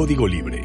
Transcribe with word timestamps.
Código 0.00 0.26
Libre. 0.26 0.62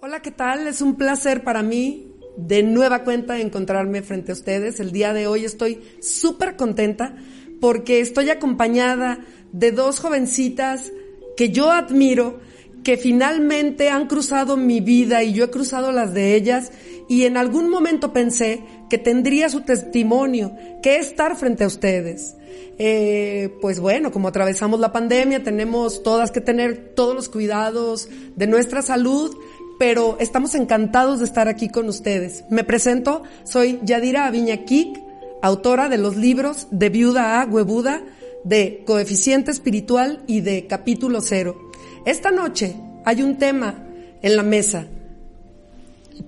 Hola, 0.00 0.22
¿qué 0.22 0.30
tal? 0.30 0.66
Es 0.66 0.80
un 0.80 0.96
placer 0.96 1.44
para 1.44 1.62
mí 1.62 2.10
de 2.38 2.62
nueva 2.62 3.04
cuenta 3.04 3.38
encontrarme 3.38 4.00
frente 4.00 4.32
a 4.32 4.34
ustedes. 4.34 4.80
El 4.80 4.92
día 4.92 5.12
de 5.12 5.26
hoy 5.26 5.44
estoy 5.44 5.82
súper 6.00 6.56
contenta 6.56 7.16
porque 7.60 8.00
estoy 8.00 8.30
acompañada 8.30 9.18
de 9.52 9.72
dos 9.72 10.00
jovencitas 10.00 10.90
que 11.36 11.50
yo 11.50 11.70
admiro, 11.70 12.40
que 12.84 12.96
finalmente 12.98 13.88
han 13.88 14.06
cruzado 14.06 14.56
mi 14.56 14.80
vida 14.80 15.22
y 15.24 15.32
yo 15.32 15.44
he 15.44 15.50
cruzado 15.50 15.90
las 15.90 16.12
de 16.12 16.34
ellas 16.34 16.70
y 17.08 17.24
en 17.24 17.36
algún 17.36 17.70
momento 17.70 18.12
pensé 18.12 18.62
que 18.88 18.98
tendría 18.98 19.48
su 19.48 19.62
testimonio, 19.62 20.54
que 20.82 20.96
estar 20.96 21.36
frente 21.36 21.64
a 21.64 21.66
ustedes. 21.66 22.36
Eh, 22.78 23.56
pues 23.60 23.80
bueno, 23.80 24.12
como 24.12 24.28
atravesamos 24.28 24.80
la 24.80 24.92
pandemia, 24.92 25.42
tenemos 25.42 26.02
todas 26.02 26.30
que 26.30 26.40
tener 26.40 26.92
todos 26.94 27.14
los 27.14 27.28
cuidados 27.28 28.08
de 28.36 28.46
nuestra 28.46 28.82
salud, 28.82 29.34
pero 29.78 30.16
estamos 30.20 30.54
encantados 30.54 31.18
de 31.18 31.24
estar 31.24 31.48
aquí 31.48 31.68
con 31.68 31.88
ustedes. 31.88 32.44
Me 32.50 32.64
presento, 32.64 33.22
soy 33.44 33.80
Yadira 33.82 34.26
Aviña 34.26 34.64
Kik, 34.64 34.98
autora 35.42 35.88
de 35.88 35.98
los 35.98 36.16
libros 36.16 36.68
de 36.70 36.88
Viuda 36.90 37.40
a 37.40 37.46
Huevuda, 37.46 38.02
de 38.44 38.82
Coeficiente 38.86 39.50
Espiritual 39.50 40.22
y 40.26 40.42
de 40.42 40.66
Capítulo 40.66 41.20
Cero. 41.22 41.63
Esta 42.04 42.30
noche 42.30 42.76
hay 43.04 43.22
un 43.22 43.38
tema 43.38 43.82
en 44.20 44.36
la 44.36 44.42
mesa. 44.42 44.86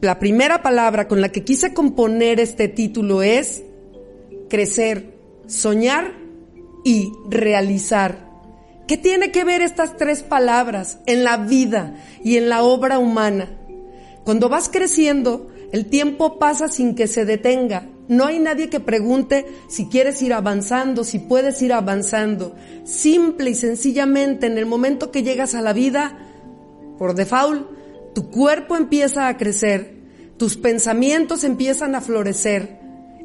La 0.00 0.18
primera 0.18 0.62
palabra 0.62 1.06
con 1.06 1.20
la 1.20 1.30
que 1.30 1.44
quise 1.44 1.74
componer 1.74 2.41
este 2.41 2.68
título 2.68 3.22
es 3.22 3.62
crecer, 4.48 5.14
soñar 5.46 6.12
y 6.84 7.12
realizar. 7.28 8.27
¿Qué 8.88 8.96
tiene 8.96 9.33
que 9.33 9.44
ver 9.44 9.62
estas 9.62 9.96
tres 9.96 10.22
palabras 10.22 10.98
en 11.06 11.24
la 11.24 11.36
vida 11.36 11.96
y 12.24 12.36
en 12.36 12.48
la 12.48 12.62
obra 12.62 12.98
humana? 12.98 13.50
Cuando 14.24 14.48
vas 14.48 14.68
creciendo, 14.68 15.50
el 15.72 15.86
tiempo 15.86 16.38
pasa 16.38 16.68
sin 16.68 16.94
que 16.94 17.06
se 17.06 17.24
detenga. 17.24 17.86
No 18.08 18.24
hay 18.26 18.38
nadie 18.38 18.68
que 18.68 18.80
pregunte 18.80 19.46
si 19.68 19.86
quieres 19.86 20.22
ir 20.22 20.32
avanzando, 20.32 21.02
si 21.02 21.18
puedes 21.18 21.60
ir 21.62 21.72
avanzando. 21.72 22.54
Simple 22.84 23.50
y 23.50 23.55
sencillamente, 23.55 24.46
en 24.46 24.58
el 24.58 24.67
momento 24.67 25.11
que 25.11 25.22
llegas 25.22 25.55
a 25.55 25.62
la 25.62 25.72
vida, 25.72 26.18
por 26.98 27.14
default, 27.14 27.68
tu 28.14 28.30
cuerpo 28.30 28.77
empieza 28.77 29.28
a 29.28 29.36
crecer, 29.36 29.95
tus 30.36 30.56
pensamientos 30.56 31.45
empiezan 31.45 31.95
a 31.95 32.00
florecer 32.00 32.78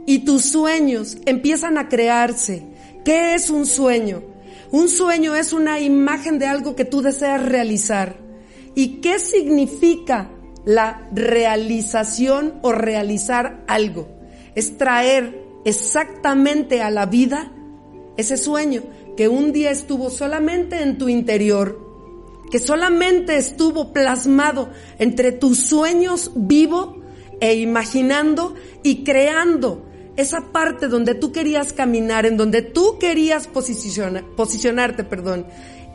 y 0.05 0.19
tus 0.19 0.45
sueños 0.45 1.17
empiezan 1.25 1.77
a 1.77 1.87
crearse. 1.87 2.63
¿Qué 3.05 3.35
es 3.35 3.49
un 3.49 3.65
sueño? 3.65 4.23
Un 4.71 4.89
sueño 4.89 5.35
es 5.35 5.53
una 5.53 5.79
imagen 5.79 6.39
de 6.39 6.47
algo 6.47 6.75
que 6.75 6.85
tú 6.85 7.01
deseas 7.01 7.43
realizar. 7.43 8.17
¿Y 8.73 9.01
qué 9.01 9.19
significa 9.19 10.29
la 10.65 11.07
realización 11.13 12.55
o 12.61 12.71
realizar 12.71 13.63
algo? 13.67 14.20
Es 14.55 14.77
traer 14.77 15.43
exactamente 15.65 16.81
a 16.81 16.89
la 16.89 17.05
vida 17.05 17.51
ese 18.17 18.37
sueño 18.37 18.83
que 19.15 19.27
un 19.27 19.51
día 19.51 19.71
estuvo 19.71 20.09
solamente 20.09 20.81
en 20.81 20.97
tu 20.97 21.09
interior, 21.09 21.79
que 22.49 22.59
solamente 22.59 23.37
estuvo 23.37 23.93
plasmado 23.93 24.69
entre 24.99 25.31
tus 25.31 25.59
sueños 25.59 26.31
vivo 26.35 27.01
e 27.39 27.55
imaginando 27.55 28.55
y 28.83 29.03
creando 29.03 29.85
esa 30.17 30.51
parte 30.51 30.87
donde 30.87 31.15
tú 31.15 31.31
querías 31.31 31.73
caminar, 31.73 32.25
en 32.25 32.37
donde 32.37 32.61
tú 32.61 32.97
querías 32.99 33.47
posicionar, 33.47 34.25
posicionarte, 34.35 35.03
perdón, 35.03 35.45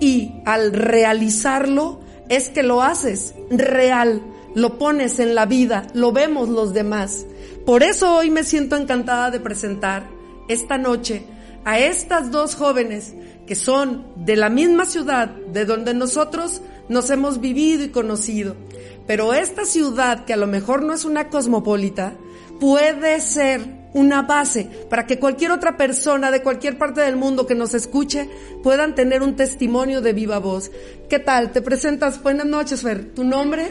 y 0.00 0.32
al 0.44 0.72
realizarlo 0.72 2.00
es 2.28 2.48
que 2.48 2.62
lo 2.62 2.82
haces 2.82 3.34
real, 3.50 4.22
lo 4.54 4.78
pones 4.78 5.18
en 5.18 5.34
la 5.34 5.46
vida, 5.46 5.86
lo 5.94 6.12
vemos 6.12 6.48
los 6.48 6.72
demás. 6.72 7.26
Por 7.66 7.82
eso 7.82 8.14
hoy 8.14 8.30
me 8.30 8.44
siento 8.44 8.76
encantada 8.76 9.32
de 9.32 9.40
presentar 9.40 10.06
esta 10.46 10.78
noche 10.78 11.24
a 11.64 11.80
estas 11.80 12.30
dos 12.30 12.54
jóvenes 12.54 13.12
que 13.44 13.56
son 13.56 14.06
de 14.14 14.36
la 14.36 14.48
misma 14.48 14.86
ciudad 14.86 15.28
de 15.28 15.64
donde 15.64 15.92
nosotros 15.92 16.62
nos 16.88 17.10
hemos 17.10 17.40
vivido 17.40 17.82
y 17.82 17.88
conocido. 17.88 18.54
Pero 19.08 19.34
esta 19.34 19.64
ciudad, 19.64 20.24
que 20.24 20.32
a 20.32 20.36
lo 20.36 20.46
mejor 20.46 20.84
no 20.84 20.94
es 20.94 21.04
una 21.04 21.28
cosmopolita, 21.28 22.14
puede 22.60 23.20
ser 23.20 23.62
una 23.94 24.22
base 24.22 24.68
para 24.88 25.06
que 25.06 25.18
cualquier 25.18 25.50
otra 25.50 25.76
persona 25.76 26.30
de 26.30 26.42
cualquier 26.42 26.78
parte 26.78 27.00
del 27.00 27.16
mundo 27.16 27.48
que 27.48 27.56
nos 27.56 27.74
escuche 27.74 28.28
puedan 28.62 28.94
tener 28.94 29.22
un 29.22 29.34
testimonio 29.34 30.02
de 30.02 30.12
viva 30.12 30.38
voz. 30.38 30.70
¿Qué 31.08 31.18
tal? 31.18 31.50
Te 31.50 31.62
presentas. 31.62 32.22
Buenas 32.22 32.46
noches, 32.46 32.82
Fer. 32.82 33.12
¿Tu 33.12 33.24
nombre? 33.24 33.68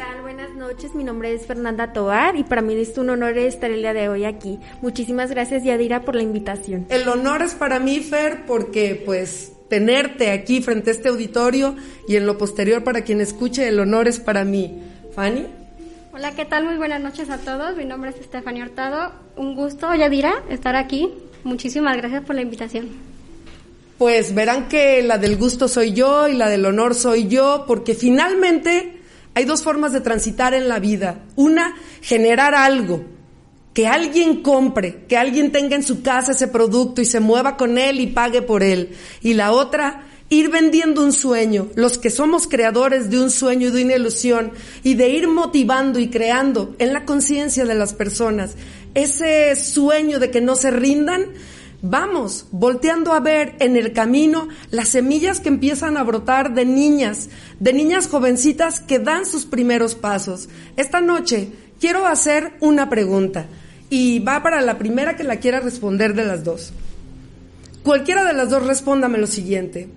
Noches. 0.56 0.96
Mi 0.96 1.04
nombre 1.04 1.34
es 1.34 1.46
Fernanda 1.46 1.92
Tobar 1.92 2.38
y 2.38 2.44
para 2.44 2.62
mí 2.62 2.76
es 2.76 2.98
un 2.98 3.10
honor 3.10 3.38
estar 3.38 3.70
el 3.70 3.82
día 3.82 3.94
de 3.94 4.08
hoy 4.08 4.24
aquí. 4.24 4.60
Muchísimas 4.82 5.30
gracias, 5.30 5.64
Yadira, 5.64 6.02
por 6.02 6.16
la 6.16 6.24
invitación. 6.24 6.86
El 6.90 7.08
honor 7.10 7.42
es 7.42 7.56
para 7.56 7.80
mí, 7.80 8.00
Fer, 8.00 8.46
porque 8.46 9.02
pues 9.06 9.52
tenerte 9.70 10.32
aquí 10.32 10.62
frente 10.62 10.92
a 10.92 10.94
este 10.94 11.10
auditorio 11.10 11.76
y 12.08 12.16
en 12.16 12.26
lo 12.26 12.38
posterior 12.38 12.84
para 12.84 13.02
quien 13.02 13.20
escuche, 13.20 13.68
el 13.68 13.80
honor 13.80 14.08
es 14.08 14.20
para 14.20 14.46
mí. 14.46 14.82
Fanny. 15.14 15.46
Hola, 16.14 16.32
¿qué 16.32 16.46
tal? 16.46 16.64
Muy 16.64 16.78
buenas 16.78 17.02
noches 17.02 17.30
a 17.30 17.38
todos. 17.40 17.76
Mi 17.76 17.84
nombre 17.84 18.12
es 18.12 18.18
Estefania 18.18 18.64
Hurtado. 18.64 19.12
Un 19.36 19.56
gusto, 19.56 19.94
Yadira, 19.94 20.44
estar 20.50 20.78
aquí. 20.78 21.14
Muchísimas 21.44 21.98
gracias 21.98 22.24
por 22.24 22.36
la 22.36 22.42
invitación. 22.42 22.90
Pues 23.98 24.34
verán 24.34 24.68
que 24.70 25.02
la 25.04 25.18
del 25.18 25.38
gusto 25.38 25.68
soy 25.68 25.94
yo 25.94 26.28
y 26.28 26.34
la 26.34 26.50
del 26.50 26.66
honor 26.66 26.96
soy 26.96 27.28
yo, 27.28 27.66
porque 27.68 27.94
finalmente 27.94 28.95
hay 29.36 29.46
dos 29.46 29.62
formas 29.62 29.94
de 29.94 30.02
transitar 30.02 30.54
en 30.54 30.68
la 30.68 30.80
vida. 30.80 31.20
Una, 31.36 31.76
generar 32.02 32.56
algo, 32.56 33.06
que 33.74 33.86
alguien 33.86 34.42
compre, 34.42 35.04
que 35.08 35.18
alguien 35.18 35.52
tenga 35.52 35.76
en 35.76 35.84
su 35.84 36.02
casa 36.02 36.32
ese 36.32 36.48
producto 36.48 37.02
y 37.02 37.06
se 37.06 37.20
mueva 37.20 37.58
con 37.58 37.78
él 37.78 38.00
y 38.00 38.08
pague 38.08 38.42
por 38.42 38.64
él. 38.64 38.96
Y 39.22 39.34
la 39.34 39.52
otra, 39.52 40.08
ir 40.30 40.50
vendiendo 40.50 41.04
un 41.04 41.12
sueño, 41.12 41.68
los 41.76 41.98
que 41.98 42.10
somos 42.10 42.48
creadores 42.48 43.10
de 43.10 43.22
un 43.22 43.30
sueño 43.30 43.68
y 43.68 43.72
de 43.72 43.84
una 43.84 43.96
ilusión, 43.96 44.54
y 44.82 44.96
de 44.96 45.10
ir 45.10 45.28
motivando 45.28 46.00
y 46.00 46.10
creando 46.10 46.76
en 46.80 46.94
la 46.94 47.06
conciencia 47.06 47.66
de 47.66 47.76
las 47.76 47.94
personas 47.94 48.56
ese 48.96 49.56
sueño 49.58 50.20
de 50.20 50.32
que 50.32 50.42
no 50.42 50.56
se 50.56 50.72
rindan, 50.72 51.26
vamos 51.82 52.48
volteando 52.52 53.14
a 53.14 53.20
ver 53.20 53.56
en 53.60 53.76
el 53.76 53.94
camino 53.94 54.48
las 54.72 54.90
semillas 54.90 55.40
que 55.40 55.50
empiezan 55.50 55.98
a 55.98 56.04
brotar 56.04 56.54
de 56.54 56.66
niñas, 56.66 57.30
de 57.60 57.74
niñas 57.74 58.08
jovencitas 58.08 58.80
que 58.80 59.00
dan 59.00 59.26
sus 59.26 59.46
primeros 59.46 59.96
pasos. 59.96 60.50
Esta 60.78 61.02
noche 61.02 61.50
quiero 61.80 62.06
hacer 62.06 62.54
una 62.60 62.90
pregunta 62.90 63.46
y 63.90 64.20
va 64.20 64.42
para 64.42 64.62
la 64.62 64.78
primera 64.78 65.16
que 65.16 65.24
la 65.24 65.38
quiera 65.38 65.60
responder 65.60 66.16
de 66.16 66.26
las 66.26 66.44
dos. 66.44 66.74
Cualquiera 67.84 68.24
de 68.26 68.34
las 68.34 68.50
dos 68.50 68.66
respóndame 68.66 69.18
lo 69.18 69.28
siguiente 69.28 69.90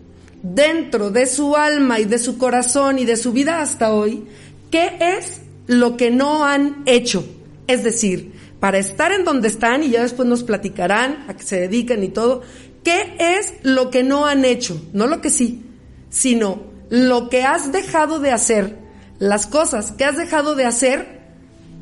dentro 0.42 1.10
de 1.10 1.26
su 1.26 1.56
alma 1.56 2.00
y 2.00 2.04
de 2.04 2.18
su 2.18 2.38
corazón 2.38 2.98
y 2.98 3.04
de 3.04 3.16
su 3.16 3.32
vida 3.32 3.60
hasta 3.60 3.92
hoy, 3.92 4.24
¿qué 4.70 4.92
es 5.00 5.40
lo 5.66 5.96
que 5.96 6.10
no 6.10 6.44
han 6.44 6.82
hecho? 6.86 7.24
Es 7.66 7.84
decir, 7.84 8.32
para 8.60 8.78
estar 8.78 9.12
en 9.12 9.24
donde 9.24 9.48
están, 9.48 9.82
y 9.82 9.90
ya 9.90 10.02
después 10.02 10.28
nos 10.28 10.42
platicarán 10.42 11.24
a 11.28 11.34
qué 11.34 11.42
se 11.42 11.60
dedican 11.60 12.02
y 12.02 12.08
todo, 12.08 12.42
¿qué 12.82 13.16
es 13.18 13.54
lo 13.62 13.90
que 13.90 14.02
no 14.02 14.26
han 14.26 14.44
hecho? 14.44 14.80
No 14.92 15.06
lo 15.06 15.20
que 15.20 15.30
sí, 15.30 15.64
sino 16.10 16.62
lo 16.90 17.28
que 17.28 17.42
has 17.42 17.72
dejado 17.72 18.18
de 18.18 18.30
hacer, 18.30 18.76
las 19.18 19.46
cosas 19.46 19.92
que 19.92 20.04
has 20.04 20.16
dejado 20.16 20.54
de 20.54 20.64
hacer 20.64 21.18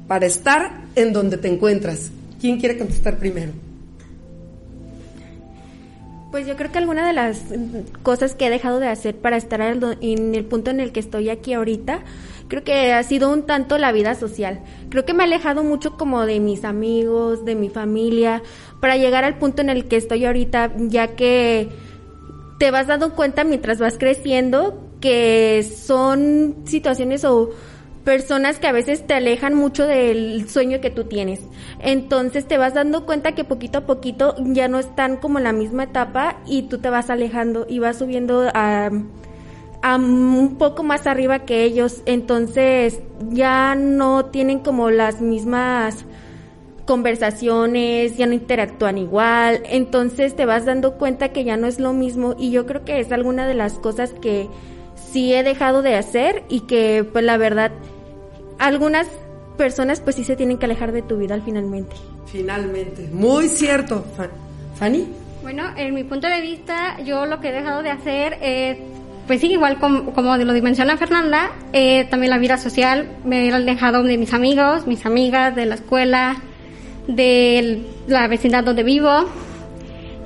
para 0.09 0.27
estar 0.27 0.85
en 0.95 1.13
donde 1.13 1.37
te 1.37 1.49
encuentras? 1.49 2.11
¿Quién 2.41 2.59
quiere 2.59 2.79
contestar 2.79 3.19
primero? 3.19 3.53
Pues 6.37 6.47
yo 6.47 6.55
creo 6.55 6.71
que 6.71 6.77
alguna 6.77 7.07
de 7.07 7.15
las 7.15 7.45
cosas 8.03 8.35
que 8.35 8.49
he 8.49 8.51
dejado 8.51 8.79
de 8.79 8.89
hacer 8.89 9.17
para 9.17 9.39
estar 9.39 9.59
en 9.63 10.35
el 10.35 10.45
punto 10.45 10.71
en 10.71 10.81
el 10.81 10.93
que 10.93 11.01
estoy 11.01 11.31
aquí 11.31 11.55
ahorita, 11.55 12.01
creo 12.49 12.63
que 12.63 12.93
ha 12.93 13.03
sido 13.05 13.33
un 13.33 13.45
tanto 13.45 13.79
la 13.79 13.91
vida 13.91 14.15
social. 14.15 14.61
Creo 14.91 15.07
que 15.07 15.15
me 15.15 15.23
he 15.23 15.27
alejado 15.29 15.65
mucho 15.65 15.97
como 15.97 16.27
de 16.27 16.39
mis 16.39 16.67
amigos, 16.67 17.47
de 17.47 17.55
mi 17.55 17.71
familia, 17.71 18.43
para 18.83 18.99
llegar 18.99 19.25
al 19.25 19.39
punto 19.39 19.63
en 19.63 19.71
el 19.71 19.89
que 19.89 19.97
estoy 19.97 20.27
ahorita, 20.27 20.75
ya 20.77 21.17
que 21.17 21.71
te 22.59 22.71
vas 22.71 22.87
dando 22.87 23.15
cuenta 23.15 23.43
mientras 23.43 23.79
vas 23.79 23.97
creciendo 23.97 24.91
que 25.01 25.63
son 25.63 26.57
situaciones 26.67 27.25
o 27.25 27.49
personas 28.07 28.61
que 28.61 28.69
a 28.69 28.73
veces 28.73 29.05
te 29.05 29.15
alejan 29.15 29.55
mucho 29.55 29.85
del 29.85 30.49
sueño 30.49 30.81
que 30.81 30.91
tú 30.91 31.05
tienes. 31.05 31.41
Entonces 31.81 32.47
te 32.47 32.57
vas 32.57 32.73
dando 32.73 33.05
cuenta 33.05 33.33
que 33.33 33.43
poquito 33.43 33.79
a 33.79 33.81
poquito 33.81 34.37
ya 34.39 34.69
no 34.69 34.79
están 34.79 35.17
como 35.17 35.39
en 35.39 35.45
la 35.45 35.53
misma 35.53 35.83
etapa 35.83 36.37
y 36.47 36.63
tú 36.63 36.79
te 36.79 36.89
vas 36.89 37.11
alejando 37.11 37.67
y 37.69 37.81
vas 37.81 37.99
subiendo 37.99 38.49
a, 38.55 38.91
a 39.83 39.97
un 39.97 40.55
poco 40.57 40.85
más 40.85 41.09
arriba 41.09 41.41
que 41.41 41.65
ellos. 41.65 42.03
Entonces 42.07 43.01
ya 43.31 43.75
no 43.75 44.27
tienen 44.27 44.61
como 44.61 44.91
las 44.91 45.21
mismas 45.21 46.05
conversaciones, 46.85 48.17
ya 48.17 48.27
no 48.27 48.35
interactúan 48.35 48.99
igual, 48.99 49.63
entonces 49.65 50.37
te 50.37 50.47
vas 50.47 50.65
dando 50.65 50.93
cuenta 50.93 51.31
que 51.31 51.43
ya 51.43 51.57
no 51.57 51.67
es 51.67 51.81
lo 51.81 51.93
mismo 51.93 52.37
y 52.39 52.53
yo 52.53 52.67
creo 52.67 52.85
que 52.85 53.01
es 53.01 53.11
alguna 53.11 53.49
de 53.49 53.55
las 53.55 53.81
cosas 53.81 54.13
que 54.13 54.49
sí 54.95 55.35
he 55.35 55.43
dejado 55.43 55.83
de 55.83 55.97
hacer 55.97 56.45
y 56.49 56.61
que 56.61 57.05
pues 57.13 57.25
la 57.25 57.39
verdad 57.39 57.73
algunas 58.59 59.07
personas 59.57 60.01
pues 60.01 60.17
sí 60.17 60.25
se 60.25 60.37
tienen 60.37 60.59
que 60.59 60.67
alejar 60.67 60.93
de 60.93 61.03
tu 61.03 61.17
vida 61.17 61.35
al 61.35 61.43
finalmente. 61.43 61.97
Finalmente, 62.27 63.09
muy 63.13 63.49
cierto. 63.49 64.05
Fa- 64.17 64.29
Fanny, 64.79 65.07
Bueno, 65.43 65.63
en 65.77 65.95
mi 65.95 66.05
punto 66.05 66.27
de 66.27 66.41
vista, 66.41 67.01
yo 67.03 67.25
lo 67.27 67.41
que 67.41 67.49
he 67.49 67.53
dejado 67.53 67.83
de 67.83 67.91
hacer 67.91 68.37
es, 68.43 68.77
pues 69.27 69.41
sí, 69.41 69.53
igual 69.53 69.79
como, 69.79 70.13
como 70.13 70.37
lo 70.37 70.53
menciona 70.63 70.97
Fernanda, 70.99 71.51
eh, 71.73 72.05
también 72.11 72.31
la 72.31 72.39
vida 72.39 72.59
social, 72.59 73.09
me 73.25 73.47
he 73.49 73.53
alejado 73.53 74.03
de 74.03 74.19
mis 74.19 74.35
amigos, 74.35 74.87
mis 74.87 75.07
amigas, 75.07 75.55
de 75.57 75.65
la 75.67 75.77
escuela, 75.77 76.37
de 77.09 77.85
la 78.07 78.27
vecindad 78.29 78.65
donde 78.65 78.83
vivo. 78.83 79.11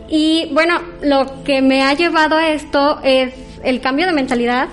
Y 0.08 0.48
bueno, 0.52 0.80
lo 1.02 1.44
que 1.44 1.62
me 1.62 1.82
ha 1.82 1.94
llevado 1.94 2.36
a 2.36 2.48
esto 2.50 2.98
es 3.04 3.32
el 3.62 3.80
cambio 3.80 4.06
de 4.06 4.12
mentalidad, 4.12 4.68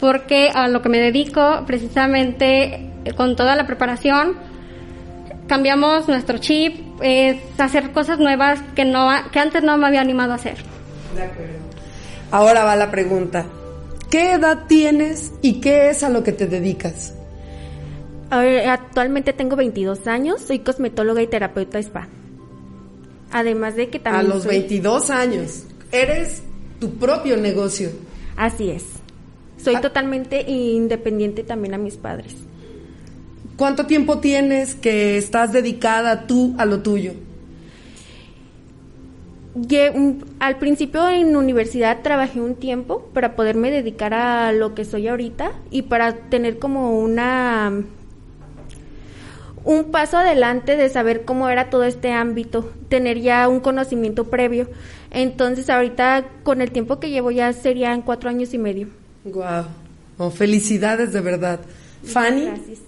porque 0.00 0.50
a 0.54 0.68
lo 0.68 0.82
que 0.82 0.88
me 0.88 0.98
dedico, 0.98 1.64
precisamente 1.66 2.90
eh, 3.04 3.12
con 3.16 3.36
toda 3.36 3.56
la 3.56 3.66
preparación, 3.66 4.34
cambiamos 5.46 6.08
nuestro 6.08 6.38
chip, 6.38 6.74
es 7.02 7.36
hacer 7.58 7.92
cosas 7.92 8.18
nuevas 8.18 8.60
que 8.74 8.84
no 8.84 9.08
que 9.32 9.38
antes 9.38 9.62
no 9.62 9.76
me 9.78 9.86
había 9.86 10.00
animado 10.00 10.32
a 10.32 10.36
hacer. 10.36 10.56
ahora 12.30 12.64
va 12.64 12.76
la 12.76 12.90
pregunta. 12.90 13.46
¿Qué 14.10 14.32
edad 14.32 14.64
tienes 14.68 15.32
y 15.42 15.60
qué 15.60 15.90
es 15.90 16.02
a 16.02 16.08
lo 16.10 16.22
que 16.22 16.32
te 16.32 16.46
dedicas? 16.46 17.12
A 18.30 18.40
actualmente 18.72 19.32
tengo 19.32 19.56
22 19.56 20.06
años, 20.06 20.40
soy 20.40 20.60
cosmetóloga 20.60 21.22
y 21.22 21.26
terapeuta 21.26 21.78
spa. 21.78 22.08
Además 23.32 23.74
de 23.76 23.88
que 23.88 23.98
A 23.98 24.02
también 24.02 24.28
los 24.28 24.42
soy- 24.44 24.58
22 24.58 25.10
años. 25.10 25.64
Eres 25.92 26.42
tu 26.80 26.90
propio 26.94 27.36
negocio. 27.36 27.90
Así 28.36 28.70
es. 28.70 28.84
Soy 29.56 29.76
Ah. 29.76 29.80
totalmente 29.80 30.42
independiente 30.50 31.42
también 31.42 31.74
a 31.74 31.78
mis 31.78 31.96
padres. 31.96 32.34
¿Cuánto 33.56 33.86
tiempo 33.86 34.18
tienes 34.18 34.74
que 34.74 35.16
estás 35.16 35.52
dedicada 35.52 36.26
tú 36.26 36.54
a 36.58 36.66
lo 36.66 36.82
tuyo? 36.82 37.14
Al 40.38 40.58
principio 40.58 41.08
en 41.08 41.34
universidad 41.34 42.02
trabajé 42.02 42.42
un 42.42 42.56
tiempo 42.56 43.08
para 43.14 43.34
poderme 43.34 43.70
dedicar 43.70 44.12
a 44.12 44.52
lo 44.52 44.74
que 44.74 44.84
soy 44.84 45.08
ahorita 45.08 45.52
y 45.70 45.82
para 45.82 46.14
tener 46.14 46.58
como 46.58 46.98
una 46.98 47.72
un 49.64 49.84
paso 49.90 50.18
adelante 50.18 50.76
de 50.76 50.88
saber 50.90 51.24
cómo 51.24 51.48
era 51.48 51.70
todo 51.70 51.84
este 51.84 52.12
ámbito, 52.12 52.70
tener 52.88 53.20
ya 53.20 53.48
un 53.48 53.60
conocimiento 53.60 54.24
previo. 54.24 54.68
Entonces 55.10 55.70
ahorita 55.70 56.26
con 56.42 56.60
el 56.60 56.70
tiempo 56.70 57.00
que 57.00 57.08
llevo 57.10 57.30
ya 57.30 57.52
serían 57.54 58.02
cuatro 58.02 58.28
años 58.28 58.52
y 58.52 58.58
medio. 58.58 58.88
Wow. 59.26 60.30
felicidades 60.30 61.12
de 61.12 61.20
verdad. 61.20 61.60
Fanny, 62.04 62.46
Gracias. 62.46 62.78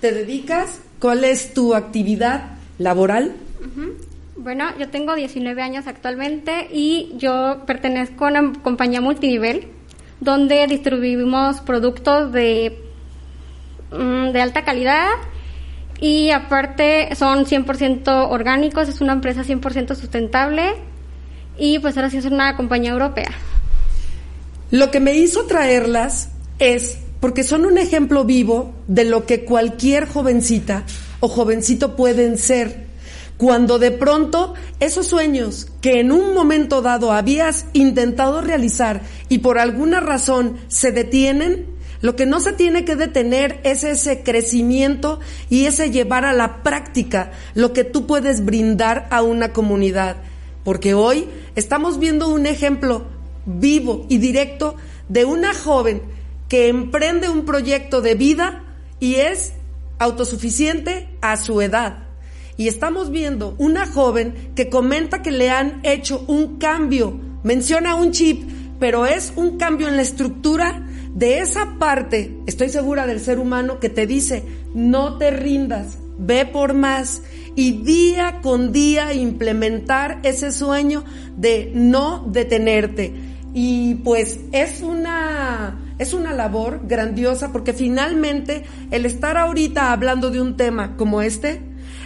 ¿te 0.00 0.12
dedicas? 0.12 0.80
¿Cuál 1.00 1.24
es 1.24 1.52
tu 1.54 1.74
actividad 1.74 2.58
laboral? 2.78 3.34
Bueno, 4.36 4.64
yo 4.78 4.88
tengo 4.88 5.14
19 5.14 5.60
años 5.60 5.86
actualmente 5.86 6.68
y 6.72 7.12
yo 7.16 7.62
pertenezco 7.66 8.24
a 8.26 8.28
una 8.28 8.52
compañía 8.62 9.00
multinivel 9.00 9.66
donde 10.20 10.66
distribuimos 10.66 11.60
productos 11.60 12.32
de, 12.32 12.78
mm, 13.90 14.32
de 14.32 14.40
alta 14.40 14.64
calidad 14.64 15.08
y 16.00 16.30
aparte 16.30 17.14
son 17.16 17.44
100% 17.44 18.28
orgánicos, 18.30 18.88
es 18.88 19.00
una 19.00 19.12
empresa 19.12 19.44
100% 19.44 19.94
sustentable 19.94 20.74
y 21.58 21.78
pues 21.78 21.96
ahora 21.96 22.08
sí 22.08 22.16
es 22.16 22.24
una 22.24 22.56
compañía 22.56 22.92
europea. 22.92 23.30
Lo 24.70 24.90
que 24.90 25.00
me 25.00 25.14
hizo 25.16 25.46
traerlas 25.46 26.28
es 26.58 26.98
porque 27.18 27.42
son 27.42 27.66
un 27.66 27.76
ejemplo 27.76 28.24
vivo 28.24 28.72
de 28.86 29.04
lo 29.04 29.26
que 29.26 29.44
cualquier 29.44 30.06
jovencita 30.06 30.84
o 31.20 31.28
jovencito 31.28 31.96
pueden 31.96 32.38
ser 32.38 32.90
cuando 33.40 33.78
de 33.78 33.90
pronto 33.90 34.52
esos 34.80 35.06
sueños 35.06 35.66
que 35.80 35.98
en 35.98 36.12
un 36.12 36.34
momento 36.34 36.82
dado 36.82 37.10
habías 37.10 37.64
intentado 37.72 38.42
realizar 38.42 39.00
y 39.30 39.38
por 39.38 39.58
alguna 39.58 39.98
razón 39.98 40.58
se 40.68 40.92
detienen, 40.92 41.66
lo 42.02 42.16
que 42.16 42.26
no 42.26 42.40
se 42.40 42.52
tiene 42.52 42.84
que 42.84 42.96
detener 42.96 43.58
es 43.64 43.82
ese 43.82 44.22
crecimiento 44.22 45.20
y 45.48 45.64
ese 45.64 45.90
llevar 45.90 46.26
a 46.26 46.34
la 46.34 46.62
práctica 46.62 47.32
lo 47.54 47.72
que 47.72 47.82
tú 47.82 48.06
puedes 48.06 48.44
brindar 48.44 49.08
a 49.10 49.22
una 49.22 49.54
comunidad. 49.54 50.18
Porque 50.62 50.92
hoy 50.92 51.26
estamos 51.56 51.98
viendo 51.98 52.28
un 52.28 52.44
ejemplo 52.44 53.06
vivo 53.46 54.06
y 54.08 54.18
directo 54.18 54.76
de 55.08 55.24
una 55.24 55.54
joven 55.54 56.02
que 56.48 56.68
emprende 56.68 57.28
un 57.28 57.44
proyecto 57.44 58.00
de 58.00 58.14
vida 58.14 58.64
y 58.98 59.14
es 59.16 59.52
autosuficiente 59.98 61.08
a 61.20 61.36
su 61.36 61.60
edad. 61.60 62.04
Y 62.56 62.68
estamos 62.68 63.10
viendo 63.10 63.54
una 63.58 63.86
joven 63.86 64.52
que 64.54 64.68
comenta 64.68 65.22
que 65.22 65.30
le 65.30 65.50
han 65.50 65.80
hecho 65.82 66.24
un 66.26 66.58
cambio, 66.58 67.18
menciona 67.42 67.94
un 67.94 68.10
chip, 68.10 68.42
pero 68.78 69.06
es 69.06 69.32
un 69.36 69.58
cambio 69.58 69.88
en 69.88 69.96
la 69.96 70.02
estructura 70.02 70.86
de 71.14 71.38
esa 71.38 71.76
parte, 71.78 72.36
estoy 72.46 72.68
segura 72.68 73.06
del 73.06 73.20
ser 73.20 73.38
humano 73.38 73.80
que 73.80 73.88
te 73.88 74.06
dice, 74.06 74.44
no 74.74 75.18
te 75.18 75.30
rindas, 75.30 75.98
ve 76.18 76.46
por 76.46 76.74
más 76.74 77.22
y 77.56 77.82
día 77.82 78.40
con 78.42 78.72
día 78.72 79.12
implementar 79.12 80.20
ese 80.22 80.52
sueño 80.52 81.04
de 81.36 81.72
no 81.74 82.26
detenerte. 82.28 83.29
Y 83.52 83.96
pues 83.96 84.40
es 84.52 84.80
una 84.80 85.78
es 85.98 86.14
una 86.14 86.32
labor 86.32 86.80
grandiosa 86.86 87.52
porque 87.52 87.74
finalmente 87.74 88.64
el 88.90 89.04
estar 89.04 89.36
ahorita 89.36 89.92
hablando 89.92 90.30
de 90.30 90.40
un 90.40 90.56
tema 90.56 90.96
como 90.96 91.20
este 91.20 91.60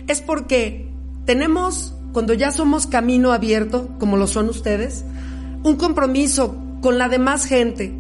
es 0.09 0.21
porque 0.21 0.89
tenemos 1.27 1.95
cuando 2.13 2.35
ya 2.35 2.51
somos 2.51 2.87
camino 2.87 3.33
abierto, 3.33 3.91
como 3.99 4.17
lo 4.17 4.27
son 4.27 4.49
ustedes, 4.49 5.05
un 5.63 5.77
compromiso 5.77 6.57
con 6.81 6.99
la 6.99 7.09
demás 7.09 7.45
gente. 7.45 7.93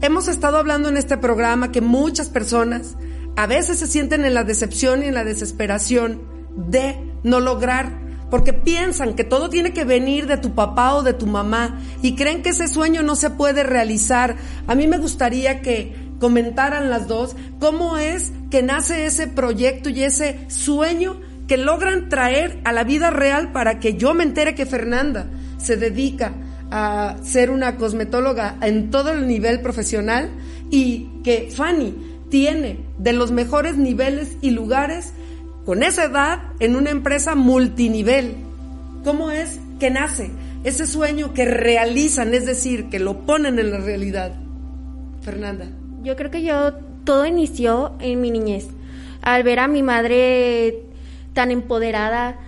Hemos 0.00 0.28
estado 0.28 0.58
hablando 0.58 0.88
en 0.88 0.96
este 0.96 1.16
programa 1.16 1.72
que 1.72 1.80
muchas 1.80 2.28
personas 2.28 2.96
a 3.36 3.46
veces 3.46 3.78
se 3.78 3.86
sienten 3.86 4.24
en 4.24 4.34
la 4.34 4.44
decepción 4.44 5.02
y 5.02 5.06
en 5.06 5.14
la 5.14 5.24
desesperación 5.24 6.20
de 6.56 6.98
no 7.22 7.40
lograr, 7.40 7.98
porque 8.30 8.52
piensan 8.52 9.14
que 9.14 9.24
todo 9.24 9.48
tiene 9.48 9.72
que 9.72 9.84
venir 9.84 10.26
de 10.26 10.36
tu 10.36 10.54
papá 10.54 10.94
o 10.94 11.02
de 11.02 11.14
tu 11.14 11.26
mamá 11.26 11.80
y 12.02 12.14
creen 12.14 12.42
que 12.42 12.50
ese 12.50 12.68
sueño 12.68 13.02
no 13.02 13.16
se 13.16 13.30
puede 13.30 13.62
realizar. 13.62 14.36
A 14.66 14.74
mí 14.74 14.86
me 14.86 14.98
gustaría 14.98 15.62
que 15.62 15.94
comentaran 16.18 16.90
las 16.90 17.06
dos 17.06 17.36
cómo 17.60 17.96
es 17.96 18.32
que 18.50 18.62
nace 18.62 19.06
ese 19.06 19.28
proyecto 19.28 19.88
y 19.88 20.02
ese 20.02 20.38
sueño 20.48 21.20
que 21.46 21.56
logran 21.56 22.08
traer 22.08 22.60
a 22.64 22.72
la 22.72 22.84
vida 22.84 23.10
real 23.10 23.52
para 23.52 23.78
que 23.78 23.94
yo 23.94 24.14
me 24.14 24.24
entere 24.24 24.54
que 24.54 24.66
Fernanda 24.66 25.26
se 25.56 25.76
dedica 25.76 26.34
a 26.70 27.16
ser 27.22 27.50
una 27.50 27.76
cosmetóloga 27.76 28.58
en 28.60 28.90
todo 28.90 29.10
el 29.12 29.26
nivel 29.26 29.60
profesional 29.60 30.30
y 30.70 31.08
que 31.24 31.50
Fanny 31.54 31.94
tiene 32.28 32.80
de 32.98 33.14
los 33.14 33.30
mejores 33.30 33.78
niveles 33.78 34.36
y 34.42 34.50
lugares 34.50 35.14
con 35.68 35.82
esa 35.82 36.04
edad 36.04 36.38
en 36.60 36.76
una 36.76 36.88
empresa 36.88 37.34
multinivel. 37.34 38.36
¿Cómo 39.04 39.30
es 39.30 39.60
que 39.78 39.90
nace 39.90 40.30
ese 40.64 40.86
sueño 40.86 41.34
que 41.34 41.44
realizan, 41.44 42.32
es 42.32 42.46
decir, 42.46 42.88
que 42.88 42.98
lo 42.98 43.26
ponen 43.26 43.58
en 43.58 43.72
la 43.72 43.76
realidad? 43.76 44.32
Fernanda. 45.20 45.66
Yo 46.02 46.16
creo 46.16 46.30
que 46.30 46.42
yo 46.42 46.72
todo 47.04 47.26
inició 47.26 47.92
en 48.00 48.18
mi 48.22 48.30
niñez. 48.30 48.66
al 49.20 49.42
ver 49.42 49.58
a 49.58 49.68
mi 49.68 49.82
madre 49.82 50.84
tan 51.34 51.50
empoderada, 51.50 52.38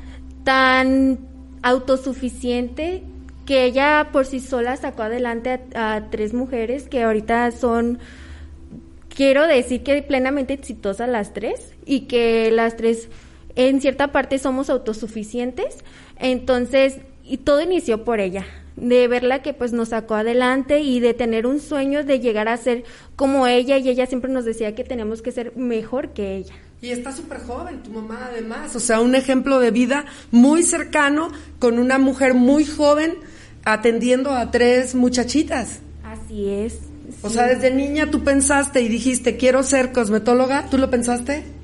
tan 0.42 1.18
autosuficiente, 1.60 3.02
que 3.44 3.64
ella 3.64 4.08
por 4.12 4.24
sí 4.24 4.40
sola 4.40 4.78
sacó 4.78 5.02
adelante 5.02 5.60
a, 5.74 6.04
tres 6.10 6.32
mujeres 6.32 6.88
que 6.88 7.02
ahorita 7.02 7.50
son 7.50 7.98
quiero 9.14 9.46
decir 9.46 9.82
que 9.82 10.00
plenamente 10.02 10.54
exitosas 10.54 11.06
las 11.10 11.34
tres 11.34 11.74
y 11.90 12.02
que 12.02 12.52
las 12.52 12.76
tres 12.76 13.08
en 13.56 13.80
cierta 13.80 14.12
parte 14.12 14.38
somos 14.38 14.70
autosuficientes. 14.70 15.78
Entonces, 16.20 16.98
y 17.24 17.38
todo 17.38 17.60
inició 17.62 18.04
por 18.04 18.20
ella, 18.20 18.46
de 18.76 19.08
verla 19.08 19.42
que 19.42 19.54
pues 19.54 19.72
nos 19.72 19.88
sacó 19.88 20.14
adelante 20.14 20.80
y 20.80 21.00
de 21.00 21.14
tener 21.14 21.48
un 21.48 21.58
sueño 21.58 22.04
de 22.04 22.20
llegar 22.20 22.46
a 22.46 22.56
ser 22.56 22.84
como 23.16 23.48
ella 23.48 23.76
y 23.78 23.88
ella 23.88 24.06
siempre 24.06 24.30
nos 24.30 24.44
decía 24.44 24.76
que 24.76 24.84
tenemos 24.84 25.20
que 25.20 25.32
ser 25.32 25.56
mejor 25.56 26.10
que 26.10 26.36
ella. 26.36 26.54
Y 26.80 26.90
está 26.90 27.10
súper 27.12 27.40
joven, 27.40 27.82
tu 27.82 27.90
mamá 27.90 28.28
además, 28.30 28.74
o 28.76 28.80
sea, 28.80 29.00
un 29.00 29.16
ejemplo 29.16 29.58
de 29.58 29.72
vida 29.72 30.04
muy 30.30 30.62
cercano 30.62 31.32
con 31.58 31.80
una 31.80 31.98
mujer 31.98 32.34
muy 32.34 32.64
joven 32.64 33.16
atendiendo 33.64 34.30
a 34.30 34.52
tres 34.52 34.94
muchachitas. 34.94 35.80
Así 36.04 36.48
es. 36.48 36.78
O 37.22 37.30
sea, 37.30 37.48
desde 37.48 37.72
niña 37.72 38.12
tú 38.12 38.22
pensaste 38.22 38.80
y 38.80 38.88
dijiste, 38.88 39.36
quiero 39.36 39.64
ser 39.64 39.90
cosmetóloga, 39.90 40.70
¿tú 40.70 40.78
lo 40.78 40.88
pensaste? 40.88 41.59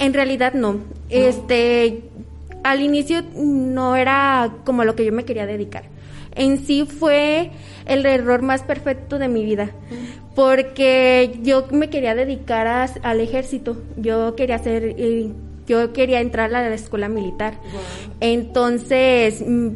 En 0.00 0.12
realidad 0.14 0.54
no. 0.54 0.78
Este, 1.10 2.02
al 2.64 2.80
inicio 2.82 3.22
no 3.36 3.94
era 3.96 4.52
como 4.64 4.84
lo 4.84 4.96
que 4.96 5.04
yo 5.04 5.12
me 5.12 5.24
quería 5.24 5.46
dedicar. 5.46 5.84
En 6.34 6.58
sí 6.66 6.84
fue 6.86 7.50
el 7.86 8.04
error 8.06 8.42
más 8.42 8.62
perfecto 8.62 9.18
de 9.18 9.28
mi 9.28 9.44
vida, 9.44 9.70
porque 10.34 11.38
yo 11.42 11.66
me 11.72 11.90
quería 11.90 12.14
dedicar 12.14 12.66
a- 12.66 12.88
al 13.02 13.20
ejército. 13.20 13.76
Yo 13.96 14.34
quería 14.36 14.56
hacer, 14.56 14.94
yo 15.66 15.92
quería 15.92 16.20
entrar 16.20 16.54
a 16.54 16.68
la 16.68 16.74
escuela 16.74 17.08
militar. 17.08 17.54
Entonces 18.20 19.42
mm, 19.46 19.68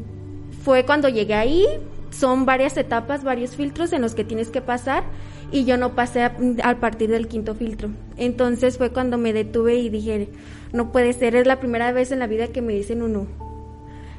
fue 0.62 0.84
cuando 0.84 1.08
llegué 1.08 1.34
ahí. 1.34 1.64
Son 2.10 2.46
varias 2.46 2.76
etapas, 2.76 3.24
varios 3.24 3.56
filtros 3.56 3.92
en 3.92 4.00
los 4.00 4.14
que 4.14 4.22
tienes 4.22 4.48
que 4.50 4.60
pasar 4.60 5.02
y 5.50 5.64
yo 5.64 5.76
no 5.76 5.94
pasé 5.94 6.22
a, 6.22 6.80
partir 6.80 7.10
del 7.10 7.28
quinto 7.28 7.54
filtro. 7.54 7.90
Entonces 8.16 8.78
fue 8.78 8.90
cuando 8.90 9.18
me 9.18 9.32
detuve 9.32 9.76
y 9.76 9.88
dije, 9.88 10.28
no 10.72 10.92
puede 10.92 11.12
ser, 11.12 11.36
es 11.36 11.46
la 11.46 11.60
primera 11.60 11.92
vez 11.92 12.12
en 12.12 12.18
la 12.18 12.26
vida 12.26 12.48
que 12.48 12.62
me 12.62 12.72
dicen 12.72 13.02
un 13.02 13.12
no. 13.12 13.26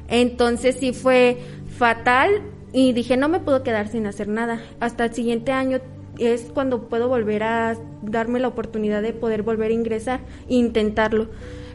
Entonces 0.08 0.76
sí 0.78 0.92
fue 0.92 1.38
fatal 1.76 2.42
y 2.72 2.92
dije, 2.92 3.16
no 3.16 3.28
me 3.28 3.40
puedo 3.40 3.62
quedar 3.62 3.88
sin 3.88 4.06
hacer 4.06 4.28
nada. 4.28 4.62
Hasta 4.80 5.04
el 5.06 5.14
siguiente 5.14 5.52
año 5.52 5.80
es 6.18 6.50
cuando 6.54 6.88
puedo 6.88 7.08
volver 7.08 7.42
a 7.42 7.76
darme 8.02 8.40
la 8.40 8.48
oportunidad 8.48 9.02
de 9.02 9.12
poder 9.12 9.42
volver 9.42 9.70
a 9.70 9.74
ingresar 9.74 10.20
e 10.48 10.54
intentarlo. 10.54 11.28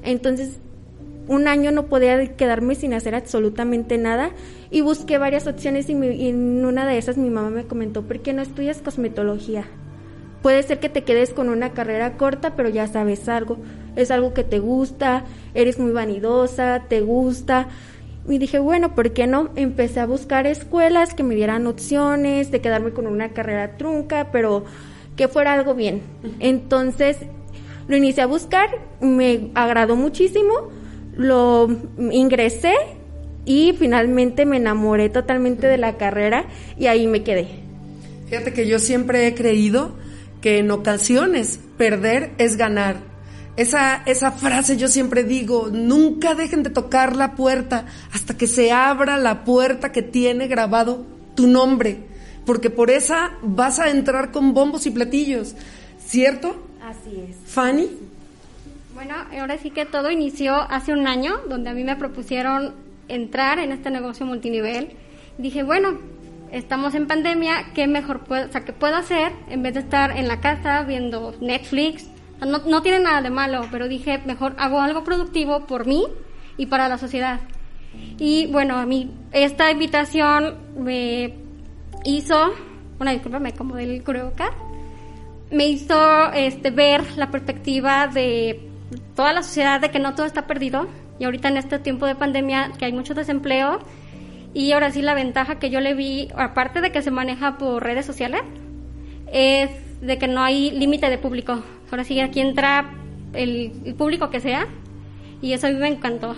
Entonces 0.04 0.60
un 1.28 1.48
año 1.48 1.72
no 1.72 1.86
podía 1.86 2.36
quedarme 2.36 2.76
sin 2.76 2.94
hacer 2.94 3.16
absolutamente 3.16 3.98
nada 3.98 4.32
y 4.70 4.82
busqué 4.82 5.18
varias 5.18 5.48
opciones 5.48 5.90
y, 5.90 5.96
mi- 5.96 6.08
y 6.16 6.30
en 6.30 6.66
una 6.66 6.86
de 6.86 6.98
esas 6.98 7.18
mi 7.18 7.30
mamá 7.30 7.50
me 7.50 7.66
comentó, 7.66 8.02
¿por 8.04 8.20
qué 8.20 8.34
no 8.34 8.42
estudias 8.42 8.82
cosmetología? 8.82 9.66
Puede 10.42 10.64
ser 10.64 10.80
que 10.80 10.90
te 10.90 11.04
quedes 11.04 11.32
con 11.34 11.50
una 11.50 11.72
carrera 11.74 12.18
corta, 12.18 12.56
pero 12.56 12.68
ya 12.70 12.88
sabes 12.88 13.30
algo. 13.30 13.58
Es 13.96 14.10
algo 14.10 14.34
que 14.34 14.44
te 14.44 14.58
gusta, 14.58 15.24
eres 15.54 15.78
muy 15.78 15.92
vanidosa, 15.92 16.86
te 16.90 17.02
gusta. 17.02 17.68
Y 18.28 18.40
dije, 18.40 18.58
bueno, 18.58 18.96
¿por 18.96 19.12
qué 19.12 19.28
no? 19.28 19.50
Empecé 19.56 20.00
a 20.00 20.08
buscar 20.08 20.48
escuelas 20.48 21.14
que 21.14 21.22
me 21.22 21.36
dieran 21.36 21.68
opciones 21.68 22.50
de 22.50 22.60
quedarme 22.60 22.90
con 22.92 23.06
una 23.06 23.30
carrera 23.30 23.78
trunca, 23.78 24.30
pero 24.32 24.66
que 25.16 25.28
fuera 25.28 25.54
algo 25.54 25.76
bien. 25.76 26.02
Entonces, 26.40 27.18
lo 27.88 27.96
inicié 27.96 28.24
a 28.24 28.28
buscar, 28.28 28.68
me 29.00 29.52
agradó 29.54 29.96
muchísimo, 29.96 30.70
lo 31.16 31.70
ingresé 32.12 32.74
y 33.46 33.74
finalmente 33.78 34.46
me 34.46 34.58
enamoré 34.58 35.10
totalmente 35.10 35.68
de 35.68 35.78
la 35.78 35.98
carrera 35.98 36.46
y 36.78 36.88
ahí 36.88 37.08
me 37.08 37.24
quedé. 37.24 37.48
Fíjate 38.30 38.54
que 38.54 38.68
yo 38.68 38.80
siempre 38.80 39.28
he 39.28 39.36
creído 39.36 39.94
que 40.42 40.60
en 40.60 40.72
ocasiones 40.72 41.60
perder 41.78 42.32
es 42.38 42.58
ganar. 42.58 42.98
Esa, 43.58 44.04
esa 44.06 44.32
frase 44.32 44.78
yo 44.78 44.88
siempre 44.88 45.24
digo, 45.24 45.70
nunca 45.72 46.36
dejen 46.36 46.64
de 46.64 46.70
tocar 46.70 47.16
la 47.16 47.36
puerta 47.36 47.86
hasta 48.14 48.38
que 48.38 48.48
se 48.48 48.72
abra 48.72 49.18
la 49.18 49.44
puerta 49.44 49.92
que 49.92 50.02
tiene 50.02 50.48
grabado 50.48 51.06
tu 51.36 51.48
nombre, 51.48 51.98
porque 52.46 52.70
por 52.70 52.90
esa 52.90 53.38
vas 53.44 53.80
a 53.80 53.90
entrar 53.90 54.32
con 54.32 54.54
bombos 54.54 54.86
y 54.86 54.92
platillos, 54.92 55.56
¿cierto? 56.04 56.56
Así 56.82 57.20
es. 57.30 57.36
Fanny, 57.46 57.90
Bueno, 59.04 59.16
ahora 59.36 59.58
sí 59.58 59.72
que 59.72 59.88
todo 59.88 60.12
inició 60.12 60.54
hace 60.54 60.94
un 60.94 61.08
año, 61.08 61.40
donde 61.50 61.72
a 61.72 61.74
mí 61.74 61.84
me 61.84 61.96
propusieron 61.96 62.76
entrar 63.08 63.58
en 63.58 63.72
este 63.72 63.90
negocio 63.90 64.28
multinivel. 64.28 64.90
Dije, 65.40 65.64
bueno, 65.64 65.98
estamos 66.52 66.94
en 66.94 67.08
pandemia, 67.08 67.72
¿qué 67.74 67.88
mejor 67.88 68.20
puedo, 68.26 68.48
o 68.48 68.52
sea, 68.52 68.62
qué 68.62 68.74
puedo 68.74 68.96
hacer 68.96 69.32
en 69.50 69.64
vez 69.64 69.74
de 69.74 69.80
estar 69.80 70.16
en 70.16 70.28
la 70.28 70.40
casa 70.40 70.84
viendo 70.84 71.34
Netflix? 71.42 72.12
No, 72.46 72.60
no 72.60 72.84
tiene 72.84 73.00
nada 73.00 73.24
de 73.24 73.32
malo, 73.32 73.66
pero 73.72 73.88
dije, 73.88 74.22
mejor 74.28 74.54
hago 74.60 74.80
algo 74.80 75.04
productivo 75.04 75.66
por 75.66 75.88
mí 75.88 76.06
y 76.58 76.68
para 76.68 76.88
la 76.88 77.00
sociedad. 77.00 77.40
Y 78.20 78.46
bueno, 78.52 78.78
a 78.78 78.86
mí 78.86 79.10
esta 79.32 79.72
invitación 79.72 80.60
me 80.78 81.34
hizo, 82.06 82.54
una 83.00 83.14
discúlpame, 83.14 83.54
como 83.54 83.78
del 83.78 84.04
cubrebocas, 84.04 84.52
me 85.50 85.70
hizo 85.70 86.32
este, 86.34 86.70
ver 86.70 87.18
la 87.18 87.32
perspectiva 87.32 88.06
de 88.06 88.68
toda 89.16 89.34
la 89.34 89.44
sociedad 89.44 89.80
de 89.80 89.92
que 89.92 90.00
no 90.00 90.16
todo 90.16 90.26
está 90.26 90.48
perdido 90.48 90.88
y 91.20 91.26
ahorita 91.26 91.48
en 91.48 91.58
este 91.58 91.80
tiempo 91.80 92.06
de 92.06 92.16
pandemia 92.16 92.72
que 92.78 92.86
hay 92.86 92.94
mucho 92.94 93.14
desempleo 93.14 93.80
y 94.54 94.72
ahora 94.74 94.92
sí 94.92 95.02
la 95.02 95.14
ventaja 95.14 95.60
que 95.60 95.70
yo 95.70 95.80
le 95.80 95.94
vi, 95.94 96.28
aparte 96.36 96.82
de 96.82 96.92
que 96.92 97.02
se 97.02 97.12
maneja 97.12 97.58
por 97.58 97.84
redes 97.84 98.06
sociales, 98.06 98.42
es 99.32 99.70
de 100.02 100.18
que 100.18 100.28
no 100.28 100.42
hay 100.42 100.72
límite 100.72 101.10
de 101.10 101.18
público. 101.18 101.64
Ahora 101.90 102.04
sí 102.04 102.20
aquí 102.20 102.42
entra 102.42 102.92
el, 103.34 103.96
público 103.98 104.30
que 104.30 104.42
sea 104.42 104.68
y 105.42 105.54
eso 105.54 105.68
a 105.68 105.70
mí 105.70 105.78
me 105.78 105.88
encantó. 105.88 106.36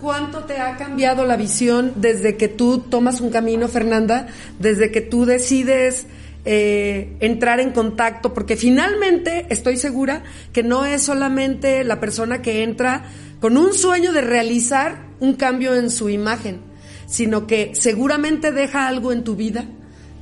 ¿Cuánto 0.00 0.40
te 0.44 0.58
ha 0.58 0.76
cambiado 0.76 1.24
la 1.26 1.36
visión 1.36 1.92
desde 1.96 2.36
que 2.36 2.48
tú 2.48 2.78
tomas 2.78 3.20
un 3.20 3.30
camino, 3.30 3.68
Fernanda? 3.68 4.26
Desde 4.58 4.90
que 4.90 5.00
tú 5.00 5.26
decides 5.26 6.06
eh, 6.44 7.16
entrar 7.20 7.60
en 7.60 7.70
contacto, 7.70 8.34
porque 8.34 8.56
finalmente 8.56 9.46
estoy 9.50 9.76
segura 9.76 10.24
que 10.52 10.64
no 10.64 10.84
es 10.84 11.02
solamente 11.02 11.84
la 11.84 12.00
persona 12.00 12.42
que 12.42 12.64
entra 12.64 13.04
con 13.40 13.56
un 13.56 13.72
sueño 13.72 14.12
de 14.12 14.22
realizar 14.22 15.06
un 15.20 15.34
cambio 15.34 15.74
en 15.74 15.88
su 15.88 16.08
imagen, 16.10 16.58
sino 17.06 17.46
que 17.46 17.72
seguramente 17.74 18.50
deja 18.50 18.88
algo 18.88 19.12
en 19.12 19.22
tu 19.22 19.36
vida, 19.36 19.66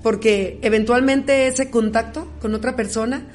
porque 0.02 0.58
eventualmente 0.60 1.46
ese 1.46 1.70
contacto 1.70 2.30
con 2.40 2.54
otra 2.54 2.76
persona 2.76 3.26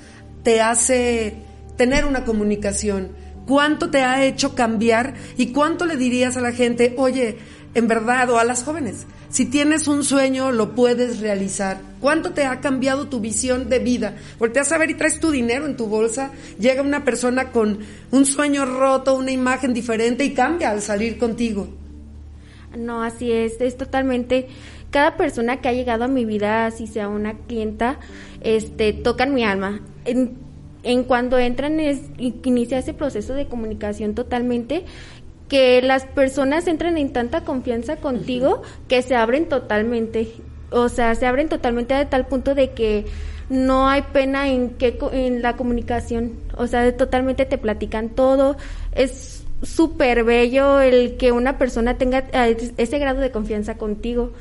te 0.44 0.62
hace 0.62 1.38
tener 1.78 2.06
una 2.06 2.24
comunicación. 2.24 3.10
¿Cuánto 3.48 3.90
te 3.90 4.02
ha 4.02 4.26
hecho 4.26 4.56
cambiar 4.56 5.16
y 5.38 5.48
cuánto 5.48 5.86
le 5.86 5.98
dirías 5.98 6.38
a 6.38 6.42
la 6.42 6.52
gente, 6.52 6.94
oye, 6.98 7.38
en 7.76 7.88
verdad, 7.88 8.30
o 8.30 8.40
a 8.40 8.46
las 8.46 8.64
jóvenes, 8.64 9.06
si 9.30 9.46
tienes 9.46 9.88
un 9.90 10.04
sueño, 10.04 10.52
lo 10.52 10.74
puedes 10.74 11.20
realizar? 11.20 11.82
¿Cuánto 12.00 12.32
te 12.32 12.46
ha 12.46 12.62
cambiado 12.62 13.10
tu 13.10 13.20
visión 13.20 13.70
de 13.70 13.80
vida? 13.80 14.16
Volteas 14.40 14.72
a 14.72 14.78
ver 14.78 14.90
y 14.92 14.96
traes 14.96 15.20
tu 15.20 15.30
dinero 15.30 15.66
en 15.66 15.76
tu 15.76 15.88
bolsa, 15.88 16.32
llega 16.58 16.82
una 16.82 17.04
persona 17.04 17.52
con 17.52 17.80
un 18.12 18.26
sueño 18.26 18.66
roto, 18.66 19.16
una 19.16 19.32
imagen 19.32 19.74
diferente 19.74 20.24
y 20.24 20.34
cambia 20.34 20.72
al 20.72 20.82
salir 20.82 21.18
contigo. 21.18 21.68
No, 22.78 23.04
así 23.04 23.32
es, 23.32 23.60
es 23.60 23.78
totalmente 23.78 24.48
cada 24.90 25.18
persona 25.18 25.60
que 25.60 25.68
ha 25.68 25.74
llegado 25.74 26.06
a 26.06 26.08
mi 26.08 26.24
vida, 26.24 26.66
así 26.66 26.88
sea 26.88 27.10
una 27.10 27.34
clienta, 27.34 28.00
este 28.40 28.94
tocan 28.94 29.34
mi 29.34 29.44
alma. 29.44 29.82
En, 30.06 30.38
en 30.84 31.04
cuando 31.04 31.38
entran 31.38 31.82
es 31.82 32.00
inicia 32.18 32.78
ese 32.78 32.94
proceso 32.94 33.34
de 33.34 33.48
comunicación 33.48 34.16
totalmente 34.16 34.86
que 35.48 35.82
las 35.82 36.06
personas 36.06 36.68
entran 36.68 36.98
en 36.98 37.14
tanta 37.14 37.42
confianza 37.42 37.98
contigo 37.98 38.62
que 38.88 39.02
se 39.02 39.16
abren 39.16 39.48
totalmente. 39.48 40.34
O 40.72 40.90
sea, 40.90 41.14
se 41.16 41.26
abren 41.26 41.50
totalmente 41.50 41.94
a 41.94 42.10
tal 42.10 42.26
punto 42.26 42.56
de 42.56 42.72
que 42.72 43.06
no 43.50 43.88
hay 43.88 44.02
pena 44.02 44.50
en 44.50 44.72
que 44.72 44.98
en 45.12 45.42
la 45.42 45.56
comunicación. 45.56 46.34
O 46.58 46.68
sea, 46.68 46.96
totalmente 46.98 47.46
te 47.46 47.58
platican 47.58 48.10
todo. 48.10 48.58
Es 48.94 49.44
súper 49.62 50.24
bello 50.24 50.82
el 50.82 51.18
que 51.18 51.32
una 51.32 51.58
persona 51.58 51.98
tenga 51.98 52.26
ese 52.78 53.00
grado 53.00 53.22
de 53.22 53.32
confianza 53.32 53.78
contigo. 53.78 54.32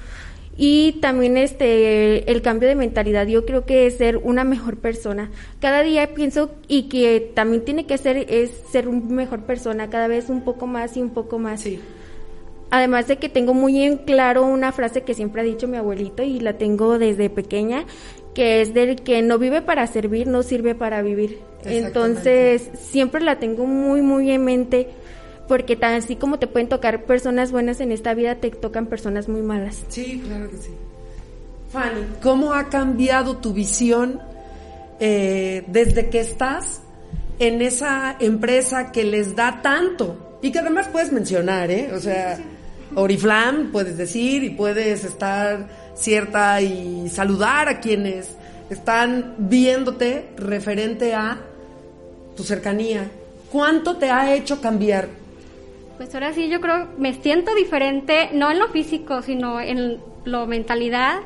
Y 0.56 0.92
también 1.00 1.37
este 1.37 2.30
el 2.30 2.40
cambio 2.42 2.68
de 2.68 2.76
mentalidad, 2.76 3.26
yo 3.26 3.44
creo 3.44 3.64
que 3.66 3.87
es 3.87 3.96
ser 3.96 4.18
una 4.18 4.44
mejor 4.44 4.76
persona. 4.76 5.30
Cada 5.61 5.82
día 5.82 6.14
pienso 6.14 6.50
y 6.68 6.84
que 6.84 7.32
también 7.34 7.64
tiene 7.64 7.87
que 7.87 7.99
ser 7.99 8.16
es 8.28 8.50
ser 8.70 8.88
una 8.88 9.06
mejor 9.06 9.40
persona, 9.40 9.90
cada 9.90 10.06
vez 10.06 10.28
un 10.28 10.42
poco 10.42 10.66
más 10.66 10.96
y 10.96 11.02
un 11.02 11.11
poco 11.11 11.38
más. 11.38 11.62
Sí. 11.62 11.80
Además 12.70 13.08
de 13.08 13.18
que 13.18 13.28
tengo 13.28 13.54
muy 13.54 13.82
en 13.82 13.99
claro 13.99 14.44
una 14.46 14.73
frase 14.73 15.02
que 15.02 15.14
siempre 15.14 15.42
ha 15.42 15.44
dicho 15.44 15.68
mi 15.68 15.76
abuelito 15.76 16.23
y 16.23 16.40
la 16.40 16.54
tengo 16.54 16.99
desde 16.99 17.30
pequeña, 17.30 17.84
que 18.34 18.62
es 18.62 18.75
del 18.75 18.96
que 18.96 19.23
no 19.23 19.38
vive 19.38 19.62
para 19.62 19.87
servir, 19.87 20.26
no 20.26 20.42
sirve 20.42 20.75
para 20.75 21.02
vivir. 21.02 21.38
Entonces, 21.64 22.68
siempre 22.75 23.23
la 23.23 23.38
tengo 23.38 23.66
muy, 23.66 24.02
muy 24.02 24.30
en 24.30 24.44
mente 24.44 24.88
porque 25.48 25.76
tan 25.76 25.94
así 25.94 26.16
como 26.16 26.38
te 26.38 26.46
pueden 26.46 26.68
tocar 26.68 27.04
personas 27.04 27.52
buenas 27.52 27.80
en 27.80 27.92
esta 27.92 28.14
vida, 28.14 28.36
te 28.36 28.50
tocan 28.50 28.86
personas 28.86 29.28
muy 29.28 29.42
malas. 29.42 29.82
Sí, 29.88 30.22
claro 30.26 30.50
que 30.50 30.56
sí. 30.56 30.70
Fanny, 31.70 32.06
¿cómo 32.22 32.52
ha 32.52 32.68
cambiado 32.68 33.38
tu 33.38 33.52
visión 33.52 34.20
eh, 35.00 35.64
desde 35.66 36.08
que 36.08 36.20
estás 36.20 36.82
en 37.38 37.62
esa 37.62 38.16
empresa 38.20 38.92
que 38.92 39.04
les 39.04 39.34
da 39.34 39.60
tanto? 39.60 40.38
Y 40.40 40.52
que 40.52 40.60
además 40.60 40.88
puedes 40.92 41.10
mencionar, 41.10 41.70
¿eh? 41.70 41.90
O 41.94 41.98
sea, 41.98 42.38
Oriflam 42.94 43.72
puedes 43.72 43.96
decir 43.96 44.44
y 44.44 44.50
puedes 44.50 45.04
estar 45.04 45.68
cierta 45.94 46.60
y 46.60 47.08
saludar 47.08 47.68
a 47.68 47.80
quienes 47.80 48.28
están 48.70 49.34
viéndote 49.38 50.30
referente 50.36 51.14
a 51.14 51.38
tu 52.36 52.44
cercanía. 52.44 53.10
¿Cuánto 53.50 53.96
te 53.96 54.10
ha 54.10 54.34
hecho 54.34 54.60
cambiar? 54.60 55.08
Pues 55.96 56.12
ahora 56.14 56.32
sí, 56.32 56.48
yo 56.48 56.60
creo, 56.60 56.88
me 56.98 57.14
siento 57.14 57.54
diferente, 57.54 58.30
no 58.32 58.50
en 58.50 58.58
lo 58.58 58.68
físico, 58.68 59.22
sino 59.22 59.60
en 59.60 60.00
lo 60.24 60.46
mentalidad, 60.46 61.20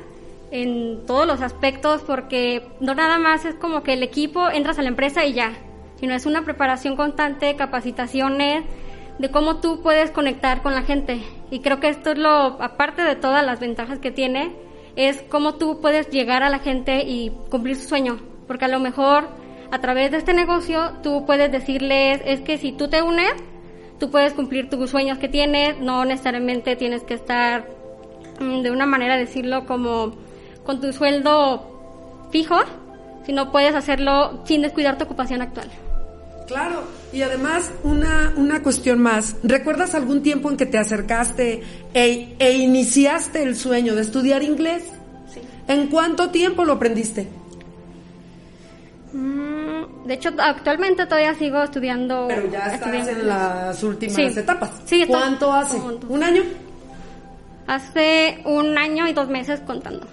en 0.50 1.06
todos 1.06 1.26
los 1.26 1.40
aspectos, 1.40 2.02
porque 2.02 2.66
no 2.80 2.94
nada 2.94 3.18
más 3.18 3.44
es 3.44 3.54
como 3.54 3.82
que 3.82 3.94
el 3.94 4.02
equipo 4.02 4.50
entras 4.50 4.78
a 4.78 4.82
la 4.82 4.88
empresa 4.88 5.24
y 5.24 5.32
ya, 5.32 5.52
sino 5.98 6.14
es 6.14 6.26
una 6.26 6.44
preparación 6.44 6.96
constante, 6.96 7.56
capacitaciones, 7.56 8.64
de 9.18 9.30
cómo 9.30 9.56
tú 9.56 9.80
puedes 9.82 10.10
conectar 10.10 10.62
con 10.62 10.74
la 10.74 10.82
gente. 10.82 11.22
Y 11.50 11.60
creo 11.60 11.80
que 11.80 11.88
esto 11.88 12.12
es 12.12 12.18
lo, 12.18 12.62
aparte 12.62 13.02
de 13.02 13.16
todas 13.16 13.44
las 13.44 13.60
ventajas 13.60 13.98
que 13.98 14.10
tiene, 14.10 14.52
es 14.96 15.22
cómo 15.28 15.54
tú 15.54 15.80
puedes 15.80 16.10
llegar 16.10 16.42
a 16.42 16.50
la 16.50 16.58
gente 16.58 17.02
y 17.02 17.32
cumplir 17.50 17.76
su 17.76 17.88
sueño. 17.88 18.18
Porque 18.46 18.66
a 18.66 18.68
lo 18.68 18.80
mejor 18.80 19.28
a 19.70 19.80
través 19.80 20.10
de 20.10 20.18
este 20.18 20.34
negocio 20.34 20.92
tú 21.02 21.24
puedes 21.26 21.50
decirles, 21.50 22.20
es 22.24 22.40
que 22.40 22.58
si 22.58 22.72
tú 22.72 22.88
te 22.88 23.02
unes, 23.02 23.32
tú 23.98 24.10
puedes 24.10 24.32
cumplir 24.32 24.70
tus 24.70 24.90
sueños 24.90 25.18
que 25.18 25.28
tienes, 25.28 25.78
no 25.80 26.04
necesariamente 26.04 26.76
tienes 26.76 27.02
que 27.02 27.14
estar 27.14 27.68
mm, 28.40 28.62
de 28.62 28.70
una 28.70 28.86
manera 28.86 29.16
decirlo 29.16 29.66
como 29.66 30.16
con 30.64 30.80
tu 30.80 30.92
sueldo 30.92 32.28
fijo, 32.30 32.56
sino 33.26 33.50
puedes 33.50 33.74
hacerlo 33.74 34.42
sin 34.44 34.62
descuidar 34.62 34.98
tu 34.98 35.04
ocupación 35.04 35.42
actual. 35.42 35.68
Claro, 36.46 36.82
y 37.12 37.20
además 37.20 37.70
una, 37.82 38.32
una 38.36 38.62
cuestión 38.62 39.00
más. 39.00 39.36
¿Recuerdas 39.42 39.94
algún 39.94 40.22
tiempo 40.22 40.50
en 40.50 40.56
que 40.56 40.64
te 40.64 40.78
acercaste 40.78 41.62
e, 41.92 42.36
e 42.38 42.52
iniciaste 42.56 43.42
el 43.42 43.54
sueño 43.54 43.94
de 43.94 44.00
estudiar 44.00 44.42
inglés? 44.42 44.84
Sí. 45.32 45.40
¿En 45.66 45.88
cuánto 45.88 46.30
tiempo 46.30 46.64
lo 46.64 46.74
aprendiste? 46.74 47.28
De 50.08 50.14
hecho, 50.14 50.30
actualmente 50.38 51.04
todavía 51.04 51.34
sigo 51.34 51.62
estudiando. 51.62 52.24
Pero 52.28 52.50
ya 52.50 52.60
estás 52.60 52.80
estudiando 52.94 53.10
en 53.10 53.28
las 53.28 53.82
últimas 53.82 54.16
Sí. 54.16 54.22
etapas. 54.22 54.70
Sí, 54.86 55.04
¿Cuánto 55.06 55.52
hace? 55.52 55.76
¿Un 55.76 56.22
año? 56.22 56.42
Hace 57.66 58.40
un 58.46 58.78
año 58.78 59.06
y 59.06 59.12
dos 59.12 59.28
meses 59.28 59.60
contando. 59.60 60.06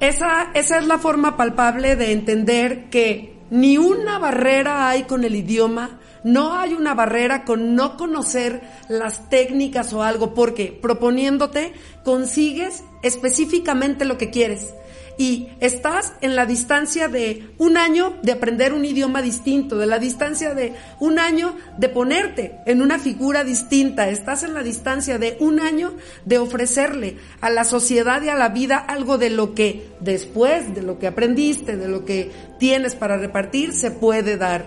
Esa, 0.00 0.48
esa 0.54 0.78
es 0.78 0.86
la 0.86 0.96
forma 0.96 1.36
palpable 1.36 1.96
de 1.96 2.12
entender 2.12 2.88
que 2.88 3.36
ni 3.50 3.76
una 3.76 4.18
barrera 4.18 4.88
hay 4.88 5.02
con 5.02 5.22
el 5.22 5.34
idioma, 5.34 6.00
no 6.24 6.58
hay 6.58 6.72
una 6.72 6.94
barrera 6.94 7.44
con 7.44 7.74
no 7.74 7.98
conocer 7.98 8.62
las 8.88 9.28
técnicas 9.28 9.92
o 9.92 10.02
algo, 10.02 10.32
porque 10.32 10.76
proponiéndote 10.80 11.74
consigues 12.04 12.84
específicamente 13.02 14.06
lo 14.06 14.16
que 14.16 14.30
quieres. 14.30 14.74
Y 15.18 15.48
estás 15.60 16.12
en 16.20 16.36
la 16.36 16.44
distancia 16.44 17.08
de 17.08 17.48
un 17.56 17.78
año 17.78 18.16
de 18.22 18.32
aprender 18.32 18.74
un 18.74 18.84
idioma 18.84 19.22
distinto, 19.22 19.78
de 19.78 19.86
la 19.86 19.98
distancia 19.98 20.54
de 20.54 20.74
un 21.00 21.18
año 21.18 21.56
de 21.78 21.88
ponerte 21.88 22.58
en 22.66 22.82
una 22.82 22.98
figura 22.98 23.42
distinta, 23.42 24.08
estás 24.10 24.42
en 24.42 24.52
la 24.52 24.62
distancia 24.62 25.18
de 25.18 25.38
un 25.40 25.60
año 25.60 25.94
de 26.26 26.38
ofrecerle 26.38 27.16
a 27.40 27.48
la 27.48 27.64
sociedad 27.64 28.22
y 28.22 28.28
a 28.28 28.34
la 28.34 28.50
vida 28.50 28.76
algo 28.76 29.16
de 29.16 29.30
lo 29.30 29.54
que 29.54 29.88
después, 30.00 30.74
de 30.74 30.82
lo 30.82 30.98
que 30.98 31.06
aprendiste, 31.06 31.76
de 31.76 31.88
lo 31.88 32.04
que 32.04 32.30
tienes 32.58 32.94
para 32.94 33.16
repartir, 33.16 33.72
se 33.72 33.90
puede 33.90 34.36
dar. 34.36 34.66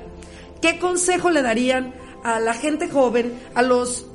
¿Qué 0.62 0.80
consejo 0.80 1.30
le 1.30 1.42
darían 1.42 1.94
a 2.24 2.40
la 2.40 2.54
gente 2.54 2.90
joven, 2.90 3.34
a 3.54 3.62
los 3.62 4.08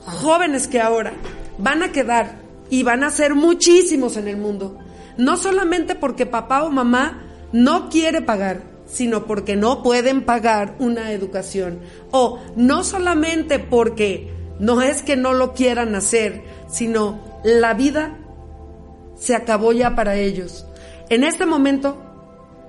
jóvenes 0.00 0.68
que 0.68 0.80
ahora 0.80 1.14
van 1.58 1.82
a 1.82 1.90
quedar 1.90 2.36
y 2.70 2.84
van 2.84 3.02
a 3.02 3.10
ser 3.10 3.34
muchísimos 3.34 4.16
en 4.16 4.28
el 4.28 4.36
mundo? 4.36 4.78
No 5.16 5.36
solamente 5.36 5.94
porque 5.94 6.26
papá 6.26 6.62
o 6.64 6.70
mamá 6.70 7.22
no 7.52 7.88
quiere 7.88 8.20
pagar, 8.20 8.62
sino 8.86 9.26
porque 9.26 9.56
no 9.56 9.82
pueden 9.82 10.24
pagar 10.24 10.74
una 10.78 11.12
educación. 11.12 11.80
O 12.10 12.40
no 12.56 12.84
solamente 12.84 13.58
porque 13.58 14.32
no 14.58 14.82
es 14.82 15.02
que 15.02 15.16
no 15.16 15.32
lo 15.32 15.54
quieran 15.54 15.94
hacer, 15.94 16.42
sino 16.68 17.20
la 17.44 17.74
vida 17.74 18.18
se 19.16 19.34
acabó 19.34 19.72
ya 19.72 19.94
para 19.94 20.16
ellos. 20.16 20.66
En 21.10 21.24
este 21.24 21.46
momento, 21.46 21.96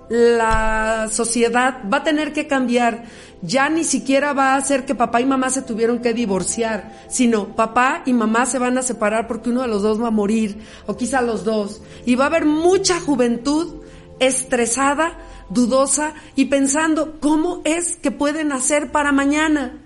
la 0.10 1.08
sociedad 1.12 1.82
va 1.92 1.98
a 1.98 2.04
tener 2.04 2.34
que 2.34 2.48
cambiar. 2.48 3.06
Ya 3.42 3.70
ni 3.70 3.84
siquiera 3.84 4.34
va 4.34 4.54
a 4.54 4.58
hacer 4.58 4.86
que 4.86 4.96
papá 4.96 5.22
y 5.22 5.26
mamá 5.26 5.50
se 5.50 5.62
tuvieron 5.62 6.00
que 6.00 6.14
divorciar, 6.14 6.94
sino 7.10 7.56
papá 7.56 8.02
y 8.06 8.14
mamá 8.14 8.46
se 8.46 8.60
van 8.60 8.78
a 8.78 8.84
separar 8.84 9.28
porque 9.28 9.50
uno 9.50 9.62
de 9.62 9.68
los 9.68 9.82
dos 9.82 10.02
va 10.02 10.08
a 10.08 10.12
morir, 10.12 10.58
o 10.88 10.98
quizá 10.98 11.22
los 11.22 11.44
dos. 11.44 11.82
Y 12.06 12.16
va 12.16 12.26
a 12.26 12.28
haber 12.28 12.46
mucha 12.46 13.00
juventud 13.00 13.82
estresada, 14.20 15.20
dudosa 15.50 16.14
y 16.36 16.46
pensando 16.46 17.20
cómo 17.20 17.62
es 17.66 17.98
que 17.98 18.12
pueden 18.12 18.52
hacer 18.52 18.92
para 18.92 19.12
mañana, 19.12 19.80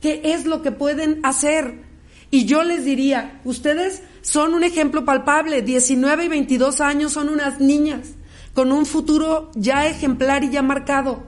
qué 0.00 0.20
es 0.24 0.44
lo 0.46 0.62
que 0.62 0.72
pueden 0.72 1.20
hacer. 1.22 1.84
Y 2.30 2.46
yo 2.46 2.64
les 2.64 2.84
diría, 2.84 3.40
ustedes 3.44 4.02
son 4.22 4.54
un 4.54 4.64
ejemplo 4.64 5.04
palpable, 5.04 5.62
19 5.62 6.24
y 6.24 6.28
22 6.28 6.80
años 6.80 7.12
son 7.12 7.28
unas 7.28 7.60
niñas 7.60 8.14
con 8.54 8.72
un 8.72 8.86
futuro 8.86 9.50
ya 9.54 9.86
ejemplar 9.86 10.44
y 10.44 10.50
ya 10.50 10.62
marcado. 10.62 11.24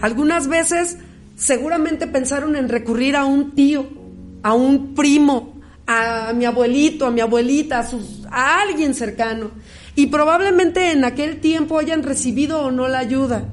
Algunas 0.00 0.48
veces 0.48 0.98
seguramente 1.36 2.06
pensaron 2.06 2.56
en 2.56 2.68
recurrir 2.68 3.16
a 3.16 3.24
un 3.24 3.52
tío, 3.52 3.86
a 4.42 4.52
un 4.52 4.94
primo, 4.94 5.54
a 5.86 6.32
mi 6.34 6.44
abuelito, 6.44 7.06
a 7.06 7.10
mi 7.10 7.20
abuelita, 7.20 7.78
a, 7.78 7.86
sus, 7.86 8.26
alguien 8.30 8.94
cercano. 8.94 9.50
Y 9.94 10.06
probablemente 10.06 10.90
en 10.90 11.04
aquel 11.04 11.40
tiempo 11.40 11.78
hayan 11.78 12.02
recibido 12.02 12.60
o 12.62 12.70
no 12.70 12.88
la 12.88 12.98
ayuda. 12.98 13.48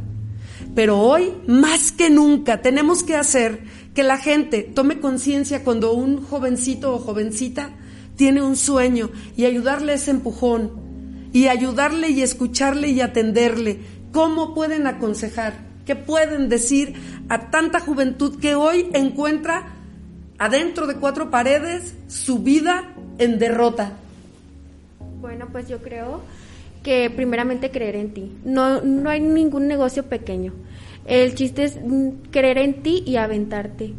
Pero 0.75 0.99
hoy, 0.99 1.31
más 1.47 1.91
que 1.91 2.09
nunca, 2.09 2.61
tenemos 2.61 3.03
que 3.03 3.15
hacer 3.15 3.63
que 3.93 4.03
la 4.03 4.17
gente 4.17 4.63
tome 4.63 4.99
conciencia 4.99 5.63
cuando 5.63 5.93
un 5.93 6.23
jovencito 6.25 6.95
o 6.95 6.99
jovencita 6.99 7.69
tiene 8.15 8.41
un 8.41 8.55
sueño 8.55 9.11
y 9.37 9.45
ayudarle 9.45 9.93
ese 9.93 10.11
empujón 10.11 10.82
y 11.33 11.47
ayudarle 11.47 12.09
y 12.09 12.21
escucharle 12.21 12.89
y 12.89 13.01
atenderle. 13.01 13.79
¿Cómo 14.13 14.53
pueden 14.53 14.87
aconsejar? 14.87 15.55
¿Qué 15.85 15.95
pueden 15.95 16.47
decir 16.47 16.93
a 17.27 17.49
tanta 17.49 17.79
juventud 17.79 18.39
que 18.39 18.55
hoy 18.55 18.87
encuentra 18.93 19.73
adentro 20.37 20.87
de 20.87 20.95
cuatro 20.95 21.29
paredes 21.29 21.95
su 22.07 22.39
vida 22.39 22.93
en 23.17 23.39
derrota? 23.39 23.93
Bueno, 25.19 25.47
pues 25.51 25.67
yo 25.67 25.79
creo 25.79 26.21
que 26.83 27.09
primeramente 27.09 27.71
creer 27.71 27.95
en 27.95 28.13
ti. 28.13 28.31
No, 28.45 28.81
no 28.81 29.09
hay 29.09 29.19
ningún 29.19 29.67
negocio 29.67 30.03
pequeño. 30.03 30.53
El 31.05 31.33
chiste 31.35 31.63
es 31.63 31.77
mm, 31.83 32.09
creer 32.31 32.59
en 32.59 32.83
ti 32.83 33.03
y 33.05 33.15
aventarte. 33.15 33.93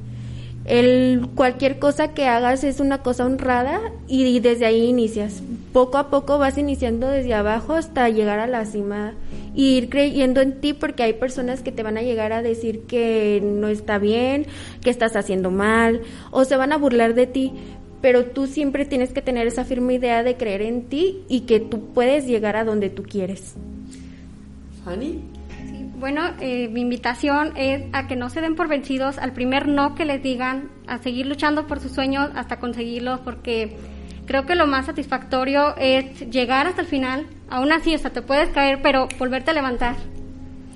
El, 0.65 1.29
cualquier 1.35 1.79
cosa 1.79 2.15
que 2.15 2.27
hagas 2.27 2.65
es 2.65 2.81
una 2.81 3.03
cosa 3.03 3.27
honrada 3.27 3.81
y, 4.09 4.41
desde 4.41 4.65
ahí 4.65 4.85
inicias. 4.85 5.43
Poco 5.73 5.99
a 5.99 6.09
poco 6.09 6.39
vas 6.39 6.57
iniciando 6.57 7.09
desde 7.09 7.35
abajo 7.35 7.75
hasta 7.75 8.09
llegar 8.09 8.39
a 8.39 8.47
la 8.47 8.65
cima 8.65 9.13
y 9.55 9.77
ir 9.77 9.91
creyendo 9.91 10.41
en 10.41 10.61
ti 10.61 10.73
porque 10.73 11.03
hay 11.03 11.13
personas 11.13 11.61
que 11.63 11.73
te 11.73 11.83
van 11.83 11.99
a 11.99 12.03
llegar 12.03 12.33
a 12.33 12.43
decir 12.43 12.83
que 12.83 13.43
no 13.45 13.69
está 13.69 13.99
bien, 13.99 14.47
que 14.81 14.91
estás 14.91 15.17
haciendo 15.17 15.51
mal 15.51 16.01
o 16.31 16.45
se 16.45 16.57
van 16.57 16.73
a 16.73 16.79
burlar 16.79 17.15
de 17.15 17.27
ti. 17.27 17.53
Pero 18.01 18.27
tú 18.27 18.47
siempre 18.47 18.85
tienes 18.85 19.13
que 19.13 19.23
tener 19.23 19.47
esa 19.47 19.65
firme 19.65 19.95
idea 19.95 20.23
de 20.23 20.37
creer 20.37 20.63
en 20.63 20.85
ti 20.85 21.25
y 21.29 21.41
que 21.41 21.61
tú 21.61 21.93
puedes 21.93 22.27
llegar 22.27 22.57
a 22.57 22.65
donde 22.65 22.89
tú 22.89 23.03
quieres. 23.03 23.55
Fanny. 24.85 25.34
Bueno, 26.05 26.35
eh, 26.39 26.69
mi 26.69 26.83
invitación 26.83 27.57
es 27.57 27.83
a 27.95 28.07
que 28.07 28.15
no 28.15 28.29
se 28.29 28.43
den 28.43 28.57
por 28.57 28.69
vencidos 28.69 29.17
al 29.17 29.33
primer 29.33 29.67
no 29.67 29.95
que 29.95 30.05
les 30.05 30.23
digan, 30.23 30.69
a 30.87 30.99
seguir 30.99 31.25
luchando 31.25 31.67
por 31.67 31.81
sus 31.81 31.93
sueños 31.93 32.29
hasta 32.35 32.61
conseguirlos, 32.61 33.21
porque 33.21 33.75
creo 34.27 34.45
que 34.45 34.55
lo 34.55 34.67
más 34.67 34.85
satisfactorio 34.85 35.75
es 35.79 36.29
llegar 36.29 36.67
hasta 36.67 36.83
el 36.83 36.89
final, 36.89 37.27
aún 37.49 37.73
así, 37.73 37.95
hasta 37.95 38.11
te 38.11 38.21
puedes 38.21 38.51
caer, 38.51 38.81
pero 38.83 39.09
volverte 39.19 39.53
a 39.53 39.55
levantar. 39.55 39.97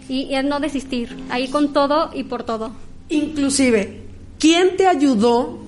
Y, 0.08 0.22
y 0.22 0.34
es 0.34 0.44
no 0.46 0.60
desistir, 0.60 1.14
ahí 1.28 1.48
con 1.48 1.74
todo 1.74 2.08
y 2.14 2.22
por 2.22 2.44
todo. 2.44 2.72
Inclusive, 3.10 4.04
¿quién 4.38 4.78
te 4.78 4.86
ayudó? 4.86 5.58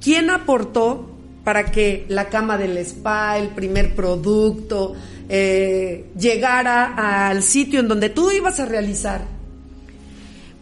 ¿Quién 0.00 0.30
aportó 0.30 1.10
para 1.44 1.70
que 1.70 2.06
la 2.08 2.28
cama 2.28 2.58
del 2.58 2.76
spa, 2.78 3.38
el 3.38 3.50
primer 3.50 3.94
producto, 3.94 4.96
eh, 5.32 6.06
llegara 6.18 7.28
al 7.28 7.44
sitio 7.44 7.78
en 7.78 7.86
donde 7.86 8.10
tú 8.10 8.32
ibas 8.32 8.58
a 8.58 8.66
realizar? 8.66 9.22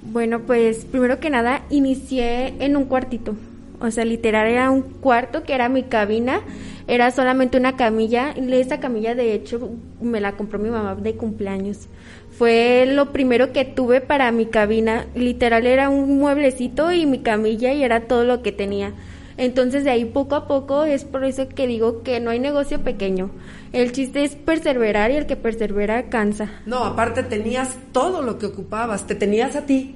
Bueno, 0.02 0.40
pues 0.40 0.85
primero 0.85 1.20
que 1.20 1.31
nada 1.31 1.62
inicié 1.70 2.54
en 2.59 2.76
un 2.76 2.85
cuartito. 2.85 3.35
O 3.81 3.90
sea, 3.90 4.04
literal 4.04 4.46
era 4.46 4.70
un 4.70 4.83
cuarto 4.83 5.42
que 5.42 5.54
era 5.54 5.70
mi 5.70 5.85
cabina. 5.85 6.42
Era 6.87 7.11
solamente 7.11 7.57
una 7.57 7.76
camilla. 7.76 8.31
Esta 8.31 8.78
camilla, 8.78 9.14
de 9.14 9.33
hecho, 9.33 9.70
me 10.02 10.20
la 10.20 10.33
compró 10.33 10.59
mi 10.59 10.68
mamá 10.68 10.94
de 10.96 11.14
cumpleaños. 11.14 11.88
Fue 12.31 12.87
lo 12.87 13.12
primero 13.12 13.52
que 13.52 13.64
tuve 13.64 14.00
para 14.00 14.31
mi 14.33 14.46
cabina. 14.46 15.07
Literal 15.14 15.66
era 15.66 15.88
un 15.88 16.18
mueblecito 16.18 16.92
y 16.92 17.07
mi 17.07 17.20
camilla 17.20 17.72
y 17.72 17.83
era 17.83 18.00
todo 18.00 18.24
lo 18.24 18.42
que 18.42 18.52
tenía. 18.52 18.92
Entonces 19.38 19.85
de 19.85 19.90
ahí 19.90 20.05
poco 20.05 20.35
a 20.35 20.48
poco 20.48 20.85
es 20.85 21.05
por 21.05 21.24
eso 21.24 21.48
que 21.48 21.66
digo 21.68 22.03
que 22.03 22.18
no 22.18 22.31
hay 22.31 22.40
negocio 22.40 22.83
pequeño. 22.83 23.31
El 23.72 23.92
chiste 23.92 24.24
es 24.24 24.35
perseverar 24.35 25.12
y 25.12 25.14
el 25.14 25.27
que 25.27 25.37
persevera 25.37 26.11
cansa. 26.11 26.51
No, 26.66 26.85
aparte 26.85 27.22
tenías 27.22 27.77
todo 27.92 28.22
lo 28.22 28.38
que 28.38 28.46
ocupabas, 28.46 29.07
te 29.07 29.14
tenías 29.14 29.55
a 29.55 29.64
ti 29.64 29.94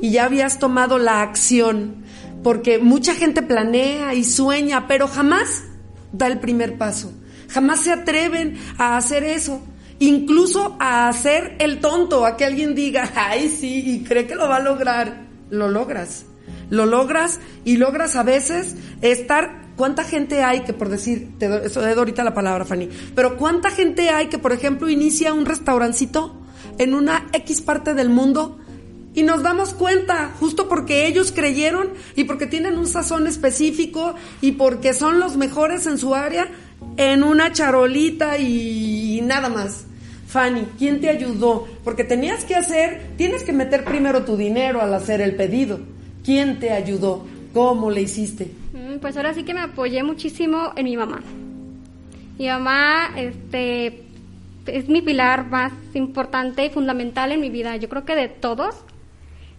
y 0.00 0.12
ya 0.12 0.24
habías 0.24 0.58
tomado 0.58 0.98
la 0.98 1.22
acción, 1.22 1.96
porque 2.42 2.78
mucha 2.78 3.14
gente 3.14 3.42
planea 3.42 4.14
y 4.14 4.24
sueña, 4.24 4.86
pero 4.86 5.08
jamás 5.08 5.64
da 6.12 6.26
el 6.26 6.38
primer 6.38 6.78
paso, 6.78 7.12
jamás 7.48 7.80
se 7.80 7.92
atreven 7.92 8.56
a 8.78 8.96
hacer 8.96 9.24
eso. 9.24 9.60
Incluso 10.02 10.78
a 10.80 11.08
hacer 11.08 11.56
el 11.58 11.78
tonto, 11.78 12.24
a 12.24 12.38
que 12.38 12.46
alguien 12.46 12.74
diga, 12.74 13.12
ay, 13.14 13.50
sí, 13.50 13.82
y 13.84 14.02
cree 14.02 14.26
que 14.26 14.34
lo 14.34 14.48
va 14.48 14.56
a 14.56 14.60
lograr. 14.60 15.26
Lo 15.50 15.68
logras. 15.68 16.24
Lo 16.70 16.86
logras 16.86 17.40
y 17.64 17.76
logras 17.76 18.16
a 18.16 18.22
veces 18.22 18.76
estar 19.02 19.60
¿Cuánta 19.80 20.04
gente 20.04 20.42
hay 20.42 20.60
que, 20.60 20.74
por 20.74 20.90
decir, 20.90 21.38
te 21.38 21.48
doy, 21.48 21.70
ahorita 21.96 22.22
la 22.22 22.34
palabra, 22.34 22.66
Fanny, 22.66 22.90
pero 23.14 23.38
cuánta 23.38 23.70
gente 23.70 24.10
hay 24.10 24.26
que, 24.26 24.36
por 24.36 24.52
ejemplo, 24.52 24.90
inicia 24.90 25.32
un 25.32 25.46
restaurancito 25.46 26.36
en 26.76 26.92
una 26.92 27.28
X 27.32 27.62
parte 27.62 27.94
del 27.94 28.10
mundo 28.10 28.58
y 29.14 29.22
nos 29.22 29.42
damos 29.42 29.72
cuenta, 29.72 30.32
justo 30.38 30.68
porque 30.68 31.06
ellos 31.06 31.32
creyeron 31.32 31.94
y 32.14 32.24
porque 32.24 32.46
tienen 32.46 32.76
un 32.76 32.86
sazón 32.86 33.26
específico 33.26 34.16
y 34.42 34.52
porque 34.52 34.92
son 34.92 35.18
los 35.18 35.38
mejores 35.38 35.86
en 35.86 35.96
su 35.96 36.14
área, 36.14 36.48
en 36.98 37.22
una 37.22 37.50
charolita 37.50 38.36
y 38.36 39.22
nada 39.24 39.48
más. 39.48 39.86
Fanny, 40.26 40.66
¿quién 40.78 41.00
te 41.00 41.08
ayudó? 41.08 41.66
Porque 41.84 42.04
tenías 42.04 42.44
que 42.44 42.54
hacer, 42.54 43.12
tienes 43.16 43.44
que 43.44 43.54
meter 43.54 43.84
primero 43.84 44.26
tu 44.26 44.36
dinero 44.36 44.82
al 44.82 44.92
hacer 44.92 45.22
el 45.22 45.36
pedido. 45.36 45.80
¿Quién 46.24 46.58
te 46.58 46.70
ayudó? 46.70 47.26
¿Cómo 47.52 47.90
le 47.90 48.02
hiciste? 48.02 48.50
Mm, 48.72 48.98
pues 49.00 49.16
ahora 49.16 49.34
sí 49.34 49.42
que 49.42 49.54
me 49.54 49.60
apoyé 49.60 50.02
muchísimo 50.02 50.72
en 50.76 50.84
mi 50.84 50.96
mamá. 50.96 51.20
Mi 52.38 52.46
mamá, 52.46 53.10
este, 53.16 54.04
es 54.66 54.88
mi 54.88 55.02
pilar 55.02 55.48
más 55.50 55.72
importante 55.94 56.64
y 56.64 56.70
fundamental 56.70 57.32
en 57.32 57.40
mi 57.40 57.50
vida. 57.50 57.76
Yo 57.76 57.88
creo 57.88 58.04
que 58.04 58.14
de 58.14 58.28
todos. 58.28 58.76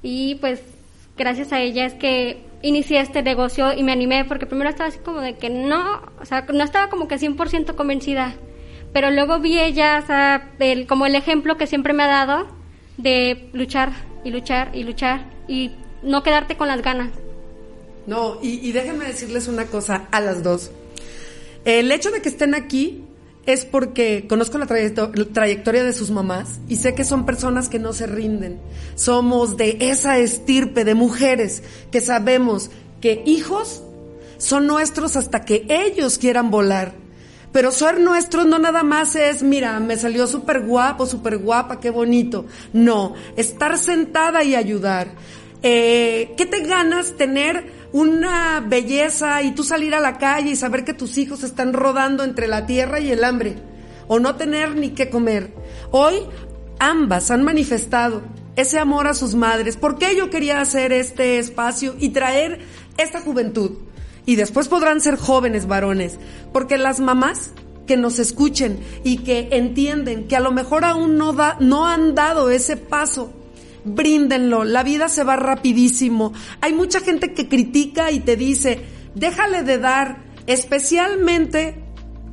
Y 0.02 0.36
pues 0.36 0.62
gracias 1.18 1.52
a 1.52 1.60
ella 1.60 1.86
es 1.86 1.94
que 1.94 2.44
inicié 2.62 3.00
este 3.02 3.22
negocio 3.22 3.74
y 3.74 3.84
me 3.84 3.92
animé 3.92 4.26
porque 4.26 4.46
primero 4.46 4.70
estaba 4.70 4.90
así 4.90 5.00
como 5.00 5.22
de 5.22 5.36
que 5.38 5.50
no, 5.50 6.02
o 6.20 6.26
sea, 6.26 6.46
no 6.52 6.64
estaba 6.64 6.90
como 6.90 7.08
que 7.08 7.18
100% 7.18 7.76
convencida. 7.76 8.34
Pero 8.94 9.10
luego 9.10 9.40
vi 9.40 9.60
ella, 9.60 10.00
o 10.04 10.06
sea, 10.06 10.50
el, 10.60 10.86
como 10.86 11.06
el 11.06 11.16
ejemplo 11.16 11.58
que 11.58 11.68
siempre 11.68 11.94
me 11.94 12.04
ha 12.04 12.08
dado 12.08 12.48
de 12.98 13.50
luchar 13.54 13.92
y 14.24 14.32
luchar 14.32 14.72
y 14.74 14.84
luchar 14.84 15.26
y 15.48 15.72
no 16.04 16.24
quedarte 16.24 16.58
con 16.58 16.68
las 16.68 16.82
ganas. 16.82 17.12
No, 18.08 18.40
y, 18.42 18.72
déjenme 18.72 19.06
decirles 19.06 19.48
una 19.48 19.66
cosa 19.66 20.08
a 20.12 20.20
las 20.20 20.42
dos. 20.44 20.72
El 21.66 21.92
hecho 21.92 22.10
de 22.10 22.22
que 22.22 22.30
estén 22.30 22.56
aquí 22.56 23.04
es 23.46 23.66
porque 23.66 24.26
conozco 24.28 24.58
la, 24.58 24.66
trayectoria 24.66 25.84
de 25.84 25.94
sus 25.94 26.10
mamás 26.10 26.60
y 26.68 26.78
sé 26.78 26.96
que 26.96 27.04
son 27.04 27.26
personas 27.26 27.70
que 27.70 27.80
no 27.80 27.94
se 27.94 28.08
rinden. 28.08 28.60
Somos 28.96 29.58
de 29.58 29.78
esa 29.80 30.18
estirpe 30.18 30.84
de 30.84 30.96
mujeres 30.96 31.64
que 31.92 32.02
sabemos 32.02 32.72
que 33.00 33.24
hijos 33.26 33.84
son 34.38 34.66
nuestros 34.66 35.16
hasta 35.16 35.46
que 35.46 35.66
ellos 35.70 36.18
quieran 36.18 36.50
volar. 36.50 36.94
Pero 37.52 37.72
ser 37.72 38.00
nuestros 38.00 38.46
no 38.46 38.60
nada 38.60 38.82
más 38.82 39.16
es, 39.16 39.44
mira, 39.44 39.80
me 39.80 39.98
salió 39.98 40.26
súper 40.26 40.62
guapo, 40.62 41.06
súper 41.06 41.38
guapa, 41.38 41.80
qué 41.80 41.90
bonito. 41.90 42.46
No, 42.72 43.14
estar 43.36 43.78
sentada 43.78 44.44
y 44.44 44.56
ayudar. 44.56 45.10
Eh, 45.64 46.34
¿Qué 46.38 46.46
te 46.46 46.62
ganas 46.62 47.18
tener 47.18 47.82
una 47.92 48.64
belleza 48.66 49.42
y 49.44 49.52
tú 49.52 49.64
salir 49.64 49.94
a 49.94 50.00
la 50.00 50.18
calle 50.18 50.52
y 50.52 50.56
saber 50.56 50.86
que 50.86 50.94
tus 50.94 51.18
hijos 51.18 51.44
están 51.44 51.74
rodando 51.74 52.24
entre 52.24 52.48
la 52.48 52.66
tierra 52.66 53.00
y 53.00 53.12
el 53.12 53.24
hambre 53.24 53.58
o 54.08 54.20
no 54.20 54.36
tener 54.36 54.76
ni 54.76 54.90
qué 54.90 55.10
comer. 55.10 55.54
Hoy 55.92 56.16
ambas 56.80 57.32
han 57.32 57.44
manifestado 57.44 58.24
ese 58.56 58.80
amor 58.80 59.08
a 59.08 59.14
sus 59.14 59.36
madres. 59.36 59.78
¿Por 59.78 59.98
qué 59.98 60.16
yo 60.18 60.30
quería 60.30 60.60
hacer 60.60 60.92
este 60.92 61.40
espacio 61.40 61.96
y 61.98 62.10
traer 62.10 62.60
esta 62.98 63.22
juventud? 63.22 63.72
Y 64.26 64.36
después 64.36 64.68
podrán 64.68 65.00
ser 65.00 65.16
jóvenes 65.16 65.66
varones, 65.66 66.20
porque 66.52 66.78
las 66.78 67.00
mamás 67.00 67.52
que 67.88 67.98
nos 67.98 68.20
escuchen 68.20 68.80
y 69.04 69.20
que 69.20 69.48
entienden 69.52 70.28
que 70.28 70.36
a 70.36 70.42
lo 70.42 70.52
mejor 70.52 70.86
aún 70.86 71.18
no, 71.18 71.34
da, 71.34 71.58
no 71.60 71.88
han 71.88 72.14
dado 72.14 72.50
ese 72.50 72.78
paso 72.78 73.34
bríndenlo, 73.84 74.64
la 74.64 74.84
vida 74.84 75.10
se 75.10 75.24
va 75.24 75.36
rapidísimo. 75.36 76.34
Hay 76.62 76.74
mucha 76.74 77.00
gente 77.00 77.34
que 77.34 77.48
critica 77.48 78.12
y 78.12 78.20
te 78.20 78.36
dice, 78.36 78.82
déjale 79.16 79.64
de 79.64 79.78
dar, 79.78 80.24
especialmente, 80.48 81.84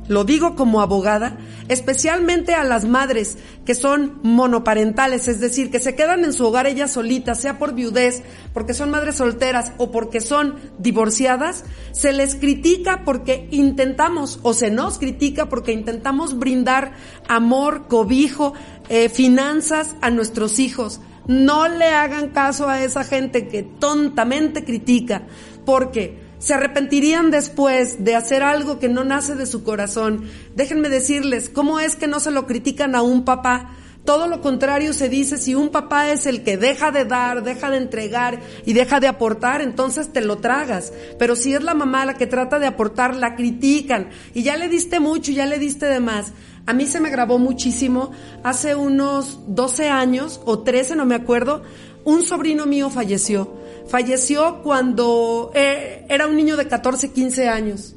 lo 0.07 0.23
digo 0.23 0.55
como 0.55 0.81
abogada, 0.81 1.37
especialmente 1.67 2.55
a 2.55 2.63
las 2.63 2.85
madres 2.85 3.37
que 3.63 3.75
son 3.75 4.19
monoparentales, 4.23 5.27
es 5.27 5.39
decir, 5.39 5.69
que 5.69 5.79
se 5.79 5.93
quedan 5.93 6.25
en 6.25 6.33
su 6.33 6.47
hogar 6.47 6.65
ellas 6.65 6.91
solitas, 6.91 7.39
sea 7.39 7.59
por 7.59 7.75
viudez, 7.75 8.23
porque 8.53 8.73
son 8.73 8.89
madres 8.89 9.17
solteras 9.17 9.71
o 9.77 9.91
porque 9.91 10.19
son 10.19 10.55
divorciadas, 10.79 11.63
se 11.91 12.11
les 12.11 12.33
critica 12.33 13.03
porque 13.05 13.47
intentamos, 13.51 14.39
o 14.41 14.55
se 14.55 14.71
nos 14.71 14.97
critica 14.97 15.47
porque 15.47 15.71
intentamos 15.71 16.39
brindar 16.39 16.93
amor, 17.27 17.87
cobijo, 17.87 18.53
eh, 18.89 19.09
finanzas 19.09 19.95
a 20.01 20.09
nuestros 20.09 20.57
hijos. 20.57 21.01
No 21.29 21.67
le 21.67 21.85
hagan 21.85 22.29
caso 22.29 22.69
a 22.69 22.83
esa 22.83 23.03
gente 23.03 23.47
que 23.47 23.61
tontamente 23.61 24.63
critica, 24.63 25.27
porque 25.63 26.17
se 26.39 26.55
arrepentirían 26.55 27.29
después 27.29 28.03
de 28.03 28.15
hacer 28.15 28.41
algo 28.41 28.79
que 28.79 28.89
no 28.89 29.03
nace 29.03 29.35
de 29.35 29.45
su 29.45 29.63
corazón. 29.63 30.23
Déjenme 30.55 30.89
decirles, 30.89 31.47
¿cómo 31.47 31.79
es 31.79 31.95
que 31.95 32.07
no 32.07 32.19
se 32.19 32.31
lo 32.31 32.47
critican 32.47 32.95
a 32.95 33.03
un 33.03 33.25
papá? 33.25 33.75
Todo 34.05 34.27
lo 34.27 34.41
contrario 34.41 34.91
se 34.91 35.07
dice, 35.07 35.37
si 35.37 35.53
un 35.53 35.69
papá 35.69 36.09
es 36.09 36.25
el 36.25 36.41
que 36.41 36.57
deja 36.57 36.89
de 36.89 37.05
dar, 37.05 37.43
deja 37.43 37.69
de 37.69 37.77
entregar 37.77 38.39
y 38.65 38.73
deja 38.73 38.99
de 38.99 39.07
aportar, 39.07 39.61
entonces 39.61 40.11
te 40.11 40.21
lo 40.21 40.39
tragas. 40.39 40.91
Pero 41.19 41.35
si 41.35 41.53
es 41.53 41.61
la 41.61 41.75
mamá 41.75 42.05
la 42.05 42.15
que 42.15 42.25
trata 42.25 42.57
de 42.57 42.65
aportar, 42.65 43.15
la 43.15 43.35
critican. 43.35 44.09
Y 44.33 44.41
ya 44.41 44.57
le 44.57 44.67
diste 44.67 44.99
mucho, 44.99 45.31
ya 45.31 45.45
le 45.45 45.59
diste 45.59 45.85
de 45.85 45.99
más. 45.99 46.33
A 46.69 46.73
mí 46.73 46.85
se 46.85 46.99
me 46.99 47.09
grabó 47.09 47.39
muchísimo. 47.39 48.11
Hace 48.43 48.75
unos 48.75 49.39
12 49.47 49.89
años 49.89 50.39
o 50.45 50.59
13, 50.59 50.95
no 50.95 51.03
me 51.03 51.15
acuerdo, 51.15 51.63
un 52.03 52.21
sobrino 52.21 52.67
mío 52.67 52.91
falleció. 52.91 53.51
Falleció 53.87 54.61
cuando 54.61 55.51
eh, 55.55 56.05
era 56.09 56.27
un 56.27 56.35
niño 56.35 56.57
de 56.57 56.67
14, 56.67 57.11
15 57.11 57.49
años. 57.49 57.95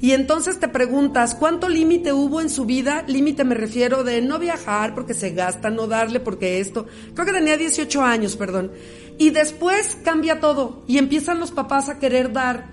Y 0.00 0.12
entonces 0.12 0.60
te 0.60 0.68
preguntas, 0.68 1.34
¿cuánto 1.34 1.68
límite 1.68 2.12
hubo 2.12 2.40
en 2.40 2.50
su 2.50 2.66
vida? 2.66 3.02
Límite 3.08 3.42
me 3.42 3.56
refiero 3.56 4.04
de 4.04 4.22
no 4.22 4.38
viajar 4.38 4.94
porque 4.94 5.12
se 5.12 5.30
gasta, 5.30 5.68
no 5.68 5.88
darle 5.88 6.20
porque 6.20 6.60
esto. 6.60 6.86
Creo 7.14 7.26
que 7.26 7.32
tenía 7.32 7.56
18 7.56 8.00
años, 8.00 8.36
perdón. 8.36 8.70
Y 9.18 9.30
después 9.30 9.98
cambia 10.04 10.38
todo 10.38 10.84
y 10.86 10.98
empiezan 10.98 11.40
los 11.40 11.50
papás 11.50 11.88
a 11.88 11.98
querer 11.98 12.32
dar 12.32 12.68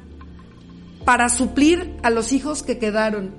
para 1.03 1.29
suplir 1.29 1.95
a 2.03 2.11
los 2.11 2.31
hijos 2.31 2.61
que 2.61 2.77
quedaron. 2.77 3.31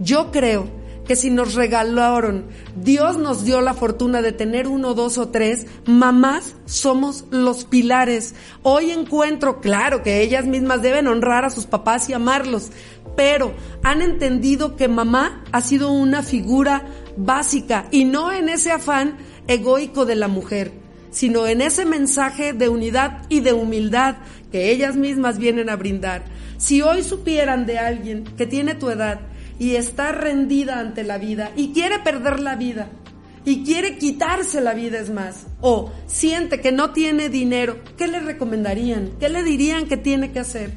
Yo 0.00 0.32
creo 0.32 0.79
que 1.10 1.16
si 1.16 1.28
nos 1.28 1.54
regalaron, 1.54 2.44
Dios 2.76 3.18
nos 3.18 3.44
dio 3.44 3.60
la 3.62 3.74
fortuna 3.74 4.22
de 4.22 4.30
tener 4.30 4.68
uno, 4.68 4.94
dos 4.94 5.18
o 5.18 5.30
tres, 5.30 5.66
mamás 5.84 6.54
somos 6.66 7.24
los 7.32 7.64
pilares. 7.64 8.36
Hoy 8.62 8.92
encuentro, 8.92 9.60
claro, 9.60 10.04
que 10.04 10.22
ellas 10.22 10.46
mismas 10.46 10.82
deben 10.82 11.08
honrar 11.08 11.44
a 11.44 11.50
sus 11.50 11.66
papás 11.66 12.08
y 12.08 12.12
amarlos, 12.12 12.70
pero 13.16 13.54
han 13.82 14.02
entendido 14.02 14.76
que 14.76 14.86
mamá 14.86 15.42
ha 15.50 15.62
sido 15.62 15.90
una 15.90 16.22
figura 16.22 16.86
básica 17.16 17.88
y 17.90 18.04
no 18.04 18.30
en 18.30 18.48
ese 18.48 18.70
afán 18.70 19.16
egoico 19.48 20.06
de 20.06 20.14
la 20.14 20.28
mujer, 20.28 20.70
sino 21.10 21.48
en 21.48 21.60
ese 21.60 21.86
mensaje 21.86 22.52
de 22.52 22.68
unidad 22.68 23.22
y 23.28 23.40
de 23.40 23.52
humildad 23.52 24.18
que 24.52 24.70
ellas 24.70 24.94
mismas 24.94 25.38
vienen 25.38 25.70
a 25.70 25.74
brindar. 25.74 26.22
Si 26.56 26.82
hoy 26.82 27.02
supieran 27.02 27.66
de 27.66 27.80
alguien 27.80 28.22
que 28.36 28.46
tiene 28.46 28.76
tu 28.76 28.90
edad, 28.90 29.22
y 29.60 29.76
está 29.76 30.10
rendida 30.10 30.80
ante 30.80 31.04
la 31.04 31.18
vida 31.18 31.52
y 31.54 31.72
quiere 31.72 31.98
perder 31.98 32.40
la 32.40 32.56
vida 32.56 32.88
y 33.44 33.62
quiere 33.62 33.98
quitarse 33.98 34.60
la 34.62 34.72
vida 34.72 34.98
es 34.98 35.10
más 35.10 35.46
o 35.60 35.92
siente 36.06 36.60
que 36.60 36.72
no 36.72 36.92
tiene 36.92 37.28
dinero, 37.28 37.76
¿qué 37.96 38.08
le 38.08 38.20
recomendarían? 38.20 39.12
¿Qué 39.20 39.28
le 39.28 39.42
dirían 39.42 39.86
que 39.86 39.98
tiene 39.98 40.32
que 40.32 40.40
hacer? 40.40 40.72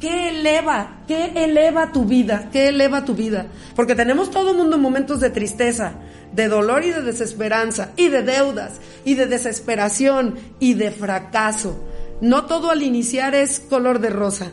¿Qué 0.00 0.30
eleva? 0.30 1.02
¿Qué 1.06 1.32
eleva 1.44 1.92
tu 1.92 2.06
vida? 2.06 2.48
¿Qué 2.50 2.68
eleva 2.68 3.04
tu 3.04 3.14
vida? 3.14 3.48
Porque 3.76 3.94
tenemos 3.94 4.30
todo 4.30 4.52
el 4.52 4.56
mundo 4.56 4.76
en 4.76 4.82
momentos 4.82 5.20
de 5.20 5.28
tristeza, 5.28 5.94
de 6.32 6.48
dolor 6.48 6.82
y 6.84 6.92
de 6.92 7.02
desesperanza, 7.02 7.90
y 7.96 8.08
de 8.08 8.22
deudas, 8.22 8.80
y 9.04 9.16
de 9.16 9.26
desesperación, 9.26 10.36
y 10.60 10.74
de 10.74 10.92
fracaso. 10.92 11.84
No 12.20 12.46
todo 12.46 12.70
al 12.70 12.82
iniciar 12.82 13.34
es 13.34 13.60
color 13.60 13.98
de 13.98 14.10
rosa. 14.10 14.52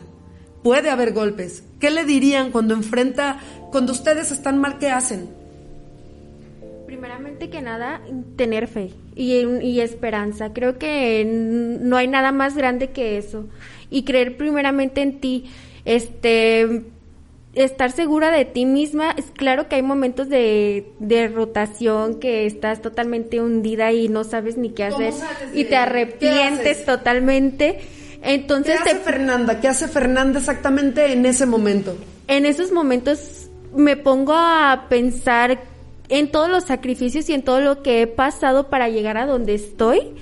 Puede 0.62 0.90
haber 0.90 1.12
golpes. 1.12 1.62
¿Qué 1.80 1.90
le 1.90 2.04
dirían 2.04 2.50
cuando 2.50 2.74
enfrenta, 2.74 3.38
cuando 3.70 3.92
ustedes 3.92 4.30
están 4.30 4.58
mal, 4.58 4.78
qué 4.78 4.90
hacen? 4.90 5.28
Primeramente 6.86 7.50
que 7.50 7.62
nada, 7.62 8.00
tener 8.36 8.66
fe 8.66 8.90
y, 9.14 9.34
y 9.44 9.80
esperanza. 9.80 10.52
Creo 10.52 10.78
que 10.78 11.24
no 11.24 11.96
hay 11.96 12.08
nada 12.08 12.32
más 12.32 12.56
grande 12.56 12.90
que 12.90 13.18
eso. 13.18 13.46
Y 13.90 14.04
creer 14.04 14.36
primeramente 14.36 15.02
en 15.02 15.20
ti. 15.20 15.50
Este, 15.84 16.82
estar 17.56 17.90
segura 17.90 18.30
de 18.30 18.44
ti 18.44 18.66
misma, 18.66 19.12
es 19.16 19.26
claro 19.26 19.68
que 19.68 19.76
hay 19.76 19.82
momentos 19.82 20.28
de, 20.28 20.92
de 20.98 21.28
rotación 21.28 22.20
que 22.20 22.46
estás 22.46 22.82
totalmente 22.82 23.40
hundida 23.40 23.92
y 23.92 24.08
no 24.08 24.24
sabes 24.24 24.58
ni 24.58 24.70
qué 24.70 24.84
hacer 24.84 25.14
y 25.54 25.64
te 25.64 25.76
arrepientes 25.76 26.84
totalmente. 26.84 27.80
Entonces 28.26 28.80
¿Qué 28.82 28.90
hace 28.90 29.00
Fernanda? 29.00 29.60
¿Qué 29.60 29.68
hace 29.68 29.86
Fernanda 29.86 30.40
exactamente 30.40 31.12
en 31.12 31.24
ese 31.26 31.46
momento? 31.46 31.96
En 32.26 32.44
esos 32.44 32.72
momentos 32.72 33.48
me 33.72 33.96
pongo 33.96 34.34
a 34.34 34.86
pensar 34.88 35.62
en 36.08 36.30
todos 36.32 36.50
los 36.50 36.64
sacrificios 36.64 37.28
y 37.28 37.34
en 37.34 37.42
todo 37.42 37.60
lo 37.60 37.82
que 37.82 38.02
he 38.02 38.06
pasado 38.08 38.68
para 38.68 38.88
llegar 38.88 39.16
a 39.16 39.26
donde 39.26 39.54
estoy 39.54 40.14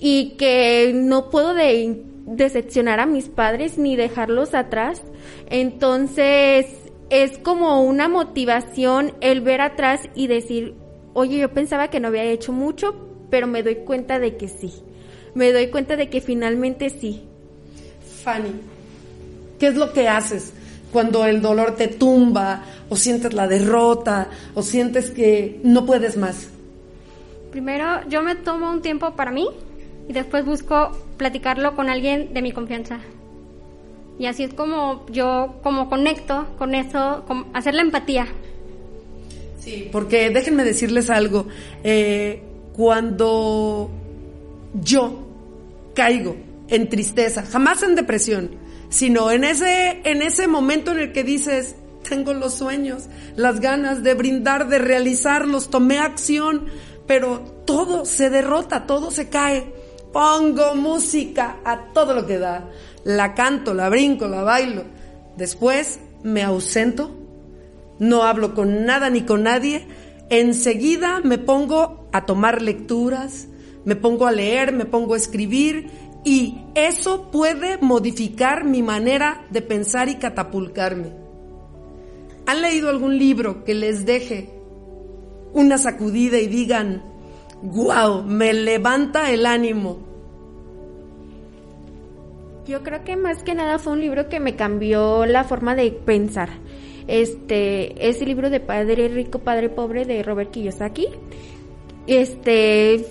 y 0.00 0.30
que 0.36 0.92
no 0.94 1.30
puedo 1.30 1.54
de, 1.54 2.02
decepcionar 2.26 2.98
a 2.98 3.06
mis 3.06 3.28
padres 3.28 3.78
ni 3.78 3.94
dejarlos 3.94 4.54
atrás. 4.54 5.02
Entonces 5.48 6.66
es 7.08 7.38
como 7.38 7.82
una 7.82 8.08
motivación 8.08 9.14
el 9.20 9.42
ver 9.42 9.60
atrás 9.60 10.00
y 10.16 10.26
decir, 10.26 10.74
oye, 11.14 11.38
yo 11.38 11.52
pensaba 11.52 11.88
que 11.88 12.00
no 12.00 12.08
había 12.08 12.24
hecho 12.24 12.52
mucho, 12.52 12.94
pero 13.30 13.46
me 13.46 13.62
doy 13.62 13.76
cuenta 13.76 14.18
de 14.18 14.36
que 14.36 14.48
sí. 14.48 14.72
Me 15.34 15.52
doy 15.52 15.68
cuenta 15.68 15.94
de 15.94 16.10
que 16.10 16.20
finalmente 16.20 16.90
sí. 16.90 17.27
Fanny, 18.22 18.52
¿qué 19.58 19.68
es 19.68 19.76
lo 19.76 19.92
que 19.92 20.08
haces 20.08 20.52
cuando 20.92 21.24
el 21.26 21.42
dolor 21.42 21.76
te 21.76 21.88
tumba 21.88 22.64
o 22.88 22.96
sientes 22.96 23.32
la 23.34 23.46
derrota 23.46 24.28
o 24.54 24.62
sientes 24.62 25.10
que 25.10 25.60
no 25.62 25.84
puedes 25.86 26.16
más? 26.16 26.48
Primero, 27.50 28.08
yo 28.08 28.22
me 28.22 28.34
tomo 28.34 28.70
un 28.70 28.82
tiempo 28.82 29.12
para 29.12 29.30
mí 29.30 29.48
y 30.08 30.12
después 30.12 30.44
busco 30.44 30.90
platicarlo 31.16 31.74
con 31.76 31.88
alguien 31.88 32.32
de 32.32 32.42
mi 32.42 32.52
confianza. 32.52 33.00
Y 34.18 34.26
así 34.26 34.42
es 34.42 34.54
como 34.54 35.06
yo 35.10 35.60
como 35.62 35.88
conecto 35.88 36.46
con 36.58 36.74
eso, 36.74 37.24
con 37.26 37.46
hacer 37.54 37.74
la 37.74 37.82
empatía. 37.82 38.26
Sí, 39.60 39.88
porque 39.92 40.30
déjenme 40.30 40.64
decirles 40.64 41.08
algo. 41.10 41.46
Eh, 41.84 42.42
cuando 42.74 43.90
yo 44.74 45.26
caigo 45.94 46.47
en 46.68 46.88
tristeza, 46.88 47.42
jamás 47.42 47.82
en 47.82 47.94
depresión, 47.94 48.50
sino 48.88 49.30
en 49.30 49.44
ese, 49.44 50.00
en 50.04 50.22
ese 50.22 50.46
momento 50.46 50.92
en 50.92 50.98
el 51.00 51.12
que 51.12 51.24
dices, 51.24 51.76
tengo 52.08 52.32
los 52.32 52.54
sueños, 52.54 53.08
las 53.36 53.60
ganas 53.60 54.02
de 54.02 54.14
brindar, 54.14 54.68
de 54.68 54.78
realizarlos, 54.78 55.70
tomé 55.70 55.98
acción, 55.98 56.66
pero 57.06 57.40
todo 57.66 58.04
se 58.04 58.30
derrota, 58.30 58.86
todo 58.86 59.10
se 59.10 59.28
cae. 59.28 59.72
Pongo 60.12 60.74
música 60.74 61.56
a 61.64 61.92
todo 61.92 62.14
lo 62.14 62.26
que 62.26 62.38
da, 62.38 62.70
la 63.04 63.34
canto, 63.34 63.74
la 63.74 63.88
brinco, 63.88 64.26
la 64.26 64.42
bailo. 64.42 64.84
Después 65.36 66.00
me 66.22 66.42
ausento, 66.42 67.14
no 67.98 68.22
hablo 68.22 68.54
con 68.54 68.84
nada 68.86 69.10
ni 69.10 69.22
con 69.22 69.42
nadie, 69.42 69.86
enseguida 70.30 71.20
me 71.20 71.38
pongo 71.38 72.08
a 72.12 72.24
tomar 72.26 72.62
lecturas, 72.62 73.48
me 73.84 73.96
pongo 73.96 74.26
a 74.26 74.32
leer, 74.32 74.72
me 74.72 74.84
pongo 74.84 75.14
a 75.14 75.18
escribir 75.18 75.90
y 76.24 76.58
eso 76.74 77.30
puede 77.30 77.78
modificar 77.78 78.64
mi 78.64 78.82
manera 78.82 79.46
de 79.50 79.62
pensar 79.62 80.08
y 80.08 80.16
catapultarme. 80.16 81.12
¿Han 82.46 82.62
leído 82.62 82.88
algún 82.88 83.18
libro 83.18 83.64
que 83.64 83.74
les 83.74 84.06
deje 84.06 84.50
una 85.52 85.78
sacudida 85.78 86.38
y 86.38 86.46
digan, 86.46 87.02
wow, 87.62 88.22
me 88.22 88.52
levanta 88.52 89.30
el 89.30 89.46
ánimo? 89.46 89.98
Yo 92.66 92.82
creo 92.82 93.02
que 93.04 93.16
más 93.16 93.42
que 93.42 93.54
nada 93.54 93.78
fue 93.78 93.94
un 93.94 94.00
libro 94.00 94.28
que 94.28 94.40
me 94.40 94.56
cambió 94.56 95.24
la 95.24 95.44
forma 95.44 95.74
de 95.74 95.90
pensar. 95.90 96.50
Este, 97.06 98.06
ese 98.06 98.26
libro 98.26 98.50
de 98.50 98.60
Padre 98.60 99.08
Rico, 99.08 99.38
Padre 99.38 99.70
Pobre 99.70 100.04
de 100.04 100.22
Robert 100.22 100.50
Kiyosaki. 100.50 101.06
Este, 102.06 103.06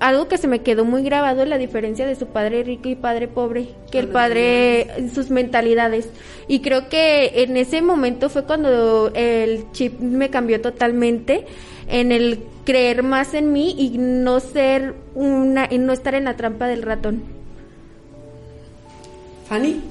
algo 0.00 0.28
que 0.28 0.38
se 0.38 0.48
me 0.48 0.62
quedó 0.62 0.84
muy 0.84 1.02
grabado 1.02 1.42
es 1.42 1.48
la 1.48 1.58
diferencia 1.58 2.06
de 2.06 2.16
su 2.16 2.26
padre 2.26 2.64
rico 2.64 2.88
y 2.88 2.96
padre 2.96 3.28
pobre, 3.28 3.68
que 3.90 3.98
el 3.98 4.08
padre, 4.08 5.10
sus 5.14 5.30
mentalidades. 5.30 6.08
Y 6.48 6.60
creo 6.60 6.88
que 6.88 7.42
en 7.42 7.56
ese 7.58 7.82
momento 7.82 8.30
fue 8.30 8.44
cuando 8.44 9.12
el 9.14 9.70
chip 9.72 10.00
me 10.00 10.30
cambió 10.30 10.60
totalmente 10.60 11.46
en 11.86 12.12
el 12.12 12.42
creer 12.64 13.02
más 13.02 13.34
en 13.34 13.52
mí 13.52 13.74
y 13.78 13.98
no 13.98 14.40
ser 14.40 14.94
una, 15.14 15.68
y 15.70 15.78
no 15.78 15.92
estar 15.92 16.14
en 16.14 16.24
la 16.24 16.36
trampa 16.36 16.66
del 16.66 16.82
ratón. 16.82 17.22
Fanny. 19.48 19.82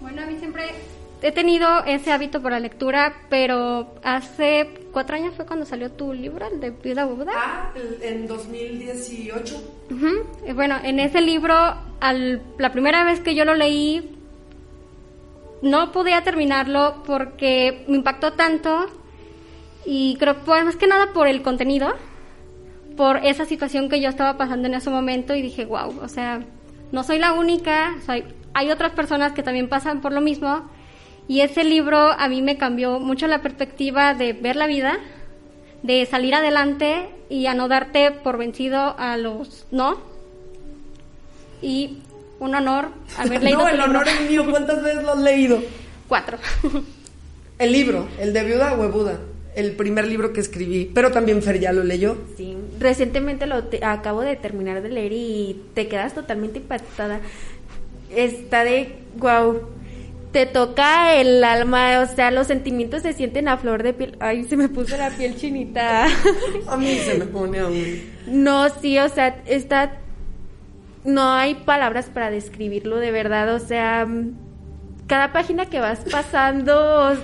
Bueno, 0.00 0.22
a 0.22 0.26
mí 0.26 0.36
siempre 0.38 0.64
he 1.22 1.30
tenido 1.30 1.84
ese 1.84 2.10
hábito 2.10 2.42
por 2.42 2.50
la 2.52 2.60
lectura, 2.60 3.14
pero 3.28 3.94
hace 4.02 4.68
cuatro 4.96 5.16
años 5.16 5.34
fue 5.36 5.44
cuando 5.44 5.66
salió 5.66 5.92
tu 5.92 6.14
libro, 6.14 6.48
el 6.50 6.58
de 6.58 6.70
Viuda 6.70 7.04
Buda. 7.04 7.32
Ah, 7.36 7.70
en 8.00 8.26
2018. 8.26 9.62
Bueno, 10.54 10.76
en 10.82 11.00
ese 11.00 11.20
libro, 11.20 11.54
al, 12.00 12.40
la 12.56 12.72
primera 12.72 13.04
vez 13.04 13.20
que 13.20 13.34
yo 13.34 13.44
lo 13.44 13.54
leí, 13.54 14.16
no 15.60 15.92
podía 15.92 16.22
terminarlo 16.22 17.02
porque 17.04 17.84
me 17.88 17.96
impactó 17.96 18.32
tanto 18.32 18.86
y 19.84 20.16
creo 20.18 20.38
pues, 20.38 20.64
más 20.64 20.76
que 20.76 20.86
nada 20.86 21.12
por 21.12 21.26
el 21.26 21.42
contenido, 21.42 21.92
por 22.96 23.18
esa 23.18 23.44
situación 23.44 23.90
que 23.90 24.00
yo 24.00 24.08
estaba 24.08 24.38
pasando 24.38 24.66
en 24.66 24.72
ese 24.72 24.88
momento 24.88 25.34
y 25.34 25.42
dije, 25.42 25.66
wow, 25.66 25.94
o 26.00 26.08
sea, 26.08 26.40
no 26.90 27.04
soy 27.04 27.18
la 27.18 27.34
única, 27.34 27.96
soy, 28.06 28.24
hay 28.54 28.70
otras 28.70 28.92
personas 28.92 29.32
que 29.32 29.42
también 29.42 29.68
pasan 29.68 30.00
por 30.00 30.14
lo 30.14 30.22
mismo 30.22 30.70
y 31.28 31.40
ese 31.40 31.64
libro 31.64 31.98
a 31.98 32.28
mí 32.28 32.40
me 32.40 32.56
cambió 32.56 33.00
mucho 33.00 33.26
la 33.26 33.42
perspectiva 33.42 34.14
de 34.14 34.32
ver 34.32 34.56
la 34.56 34.66
vida, 34.66 34.98
de 35.82 36.06
salir 36.06 36.34
adelante 36.34 37.08
y 37.28 37.46
a 37.46 37.54
no 37.54 37.68
darte 37.68 38.12
por 38.12 38.38
vencido 38.38 38.96
a 38.98 39.16
los 39.16 39.66
no. 39.72 39.98
Y 41.60 41.98
un 42.38 42.54
honor 42.54 42.90
haber 43.18 43.42
leído. 43.42 43.58
no, 43.58 43.68
el 43.68 43.80
honor 43.80 44.06
es 44.06 44.30
mío. 44.30 44.44
¿Cuántas 44.48 44.82
veces 44.82 45.02
lo 45.02 45.12
has 45.12 45.18
leído? 45.18 45.60
Cuatro. 46.06 46.38
el 47.58 47.72
libro, 47.72 48.06
el 48.20 48.32
de 48.32 48.44
Viuda 48.44 48.74
Huevuda, 48.74 49.18
el 49.56 49.72
primer 49.72 50.06
libro 50.06 50.32
que 50.32 50.40
escribí, 50.40 50.90
pero 50.94 51.10
también 51.10 51.42
Fer 51.42 51.58
ya 51.58 51.72
lo 51.72 51.82
leyó. 51.82 52.18
Sí, 52.36 52.56
recientemente 52.78 53.46
lo 53.46 53.64
acabo 53.82 54.20
de 54.20 54.36
terminar 54.36 54.80
de 54.80 54.90
leer 54.90 55.12
y 55.12 55.60
te 55.74 55.88
quedas 55.88 56.14
totalmente 56.14 56.60
impactada. 56.60 57.20
Está 58.14 58.62
de 58.62 58.94
wow 59.16 59.75
te 60.36 60.44
toca 60.44 61.14
el 61.14 61.42
alma, 61.42 62.00
o 62.00 62.14
sea, 62.14 62.30
los 62.30 62.48
sentimientos 62.48 63.00
se 63.00 63.14
sienten 63.14 63.48
a 63.48 63.56
flor 63.56 63.82
de 63.82 63.94
piel. 63.94 64.18
Ay, 64.20 64.44
se 64.44 64.58
me 64.58 64.68
puso 64.68 64.94
la 64.98 65.08
piel 65.08 65.34
chinita. 65.34 66.08
a 66.68 66.76
mí 66.76 66.98
se 66.98 67.14
me 67.14 67.24
pone 67.24 67.58
a 67.58 67.68
mí. 67.68 68.02
No, 68.26 68.68
sí, 68.68 68.98
o 68.98 69.08
sea, 69.08 69.42
está 69.46 69.96
no 71.04 71.32
hay 71.32 71.54
palabras 71.54 72.10
para 72.12 72.30
describirlo 72.30 72.98
de 72.98 73.12
verdad, 73.12 73.54
o 73.54 73.58
sea, 73.60 74.06
cada 75.06 75.32
página 75.32 75.70
que 75.70 75.80
vas 75.80 76.00
pasando 76.00 77.14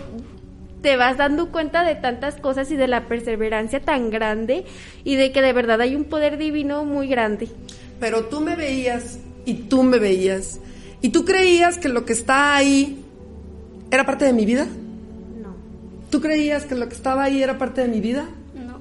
te 0.80 0.96
vas 0.96 1.18
dando 1.18 1.52
cuenta 1.52 1.84
de 1.84 1.96
tantas 1.96 2.36
cosas 2.36 2.70
y 2.70 2.76
de 2.76 2.88
la 2.88 3.08
perseverancia 3.08 3.80
tan 3.80 4.08
grande 4.08 4.64
y 5.04 5.16
de 5.16 5.32
que 5.32 5.42
de 5.42 5.52
verdad 5.52 5.82
hay 5.82 5.96
un 5.96 6.04
poder 6.04 6.38
divino 6.38 6.86
muy 6.86 7.08
grande. 7.08 7.50
Pero 8.00 8.24
tú 8.24 8.40
me 8.40 8.56
veías 8.56 9.18
y 9.44 9.52
tú 9.52 9.82
me 9.82 9.98
veías 9.98 10.60
y 11.02 11.10
tú 11.10 11.26
creías 11.26 11.76
que 11.76 11.90
lo 11.90 12.06
que 12.06 12.14
está 12.14 12.56
ahí 12.56 13.01
¿Era 13.92 14.06
parte 14.06 14.24
de 14.24 14.32
mi 14.32 14.46
vida? 14.46 14.64
No. 14.64 15.54
¿Tú 16.08 16.22
creías 16.22 16.64
que 16.64 16.74
lo 16.74 16.88
que 16.88 16.94
estaba 16.94 17.24
ahí 17.24 17.42
era 17.42 17.58
parte 17.58 17.82
de 17.82 17.88
mi 17.88 18.00
vida? 18.00 18.26
No. 18.54 18.80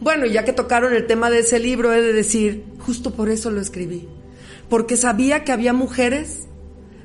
Bueno, 0.00 0.26
ya 0.26 0.44
que 0.44 0.52
tocaron 0.52 0.92
el 0.92 1.06
tema 1.06 1.30
de 1.30 1.38
ese 1.38 1.58
libro, 1.58 1.94
he 1.94 2.02
de 2.02 2.12
decir, 2.12 2.66
justo 2.78 3.14
por 3.14 3.30
eso 3.30 3.50
lo 3.50 3.62
escribí. 3.62 4.06
Porque 4.68 4.98
sabía 4.98 5.44
que 5.44 5.52
había 5.52 5.72
mujeres 5.72 6.46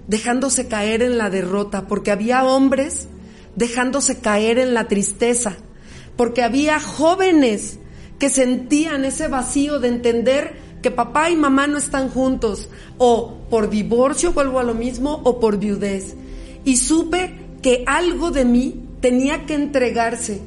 dejándose 0.10 0.68
caer 0.68 1.02
en 1.02 1.18
la 1.18 1.30
derrota, 1.30 1.88
porque 1.88 2.12
había 2.12 2.44
hombres 2.44 3.08
dejándose 3.56 4.20
caer 4.20 4.60
en 4.60 4.74
la 4.74 4.90
tristeza, 4.90 5.56
porque 6.18 6.44
había 6.44 6.82
jóvenes 6.82 7.80
que 8.20 8.30
sentían 8.30 9.06
ese 9.06 9.30
vacío 9.30 9.80
de 9.80 9.88
entender 9.88 10.58
que 10.82 10.92
papá 10.92 11.30
y 11.30 11.38
mamá 11.38 11.68
no 11.68 11.78
están 11.78 12.10
juntos, 12.10 12.70
o 12.98 13.38
por 13.50 13.70
divorcio 13.70 14.34
vuelvo 14.34 14.60
a 14.60 14.64
lo 14.64 14.74
mismo, 14.74 15.22
o 15.24 15.40
por 15.40 15.58
viudez. 15.58 16.18
Y 16.66 16.78
supe 16.78 17.45
que 17.66 17.84
algo 17.88 18.30
de 18.30 18.46
mí 18.46 18.76
tenía 19.02 19.48
que 19.48 19.56
entregarse, 19.56 20.40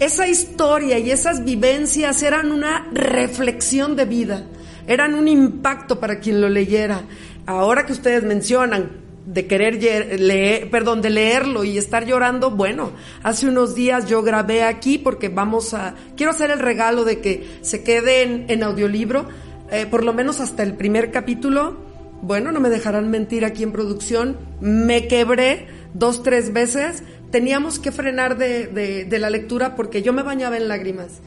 esa 0.00 0.28
historia 0.28 0.98
y 0.98 1.10
esas 1.10 1.42
vivencias 1.42 2.22
eran 2.22 2.52
una 2.52 2.86
reflexión 2.92 3.96
de 3.96 4.04
vida, 4.04 4.44
eran 4.86 5.14
un 5.14 5.28
impacto 5.28 5.98
para 5.98 6.20
quien 6.20 6.42
lo 6.42 6.50
leyera. 6.50 7.04
Ahora 7.46 7.86
que 7.86 7.94
ustedes 7.94 8.22
mencionan 8.24 8.90
de 9.24 9.46
querer 9.46 9.82
leer, 10.20 10.68
perdón, 10.68 11.00
de 11.00 11.08
leerlo 11.08 11.64
y 11.64 11.78
estar 11.78 12.04
llorando, 12.04 12.50
bueno, 12.50 12.92
hace 13.22 13.48
unos 13.48 13.74
días 13.74 14.06
yo 14.06 14.22
grabé 14.22 14.62
aquí 14.62 14.98
porque 14.98 15.30
vamos 15.30 15.72
a, 15.72 15.94
quiero 16.18 16.32
hacer 16.32 16.50
el 16.50 16.58
regalo 16.58 17.04
de 17.04 17.20
que 17.20 17.48
se 17.62 17.82
quede 17.82 18.44
en, 18.46 18.62
audiolibro, 18.62 19.26
eh, 19.70 19.86
por 19.86 20.04
lo 20.04 20.12
menos 20.12 20.38
hasta 20.38 20.64
el 20.64 20.74
primer 20.74 21.12
capítulo. 21.12 21.87
Bueno, 22.20 22.50
no 22.50 22.60
me 22.60 22.68
dejarán 22.68 23.10
mentir 23.10 23.44
aquí 23.44 23.62
en 23.62 23.72
producción, 23.72 24.36
me 24.60 25.06
quebré 25.06 25.68
dos, 25.94 26.22
tres 26.22 26.52
veces, 26.52 27.04
teníamos 27.30 27.78
que 27.78 27.92
frenar 27.92 28.36
de, 28.36 28.66
de 29.08 29.18
la 29.18 29.30
lectura 29.30 29.76
porque 29.76 30.02
yo 30.02 30.12
me 30.12 30.22
bañaba 30.22 30.56
en 30.56 30.68
lágrimas, 30.68 31.20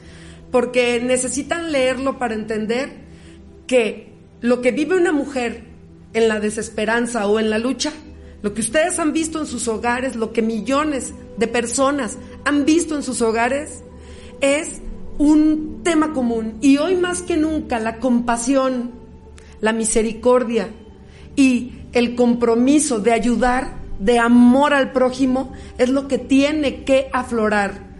porque 0.50 1.00
necesitan 1.00 1.72
leerlo 1.72 2.18
para 2.18 2.34
entender 2.34 2.90
que 3.66 4.12
lo 4.42 4.60
que 4.60 4.72
vive 4.72 4.96
una 4.96 5.12
mujer 5.12 5.64
en 6.12 6.28
la 6.28 6.40
desesperanza 6.40 7.26
o 7.26 7.40
en 7.40 7.48
la 7.48 7.58
lucha, 7.58 7.92
lo 8.42 8.52
que 8.52 8.60
ustedes 8.60 8.98
han 8.98 9.12
visto 9.12 9.40
en 9.40 9.46
sus 9.46 9.68
hogares, 9.68 10.14
lo 10.14 10.32
que 10.32 10.42
millones 10.42 11.14
de 11.38 11.46
personas 11.46 12.18
han 12.44 12.66
visto 12.66 12.96
en 12.96 13.02
sus 13.02 13.22
hogares, 13.22 13.82
es 14.40 14.82
un 15.16 15.80
tema 15.84 16.12
común. 16.12 16.58
Y 16.60 16.78
hoy 16.78 16.96
más 16.96 17.22
que 17.22 17.36
nunca 17.36 17.78
la 17.78 17.98
compasión, 17.98 18.90
la 19.60 19.72
misericordia 19.72 20.68
y 21.36 21.72
el 21.92 22.14
compromiso 22.14 22.98
de 22.98 23.12
ayudar, 23.12 23.78
de 23.98 24.18
amor 24.18 24.74
al 24.74 24.92
prójimo, 24.92 25.52
es 25.78 25.88
lo 25.88 26.08
que 26.08 26.18
tiene 26.18 26.84
que 26.84 27.08
aflorar 27.12 27.92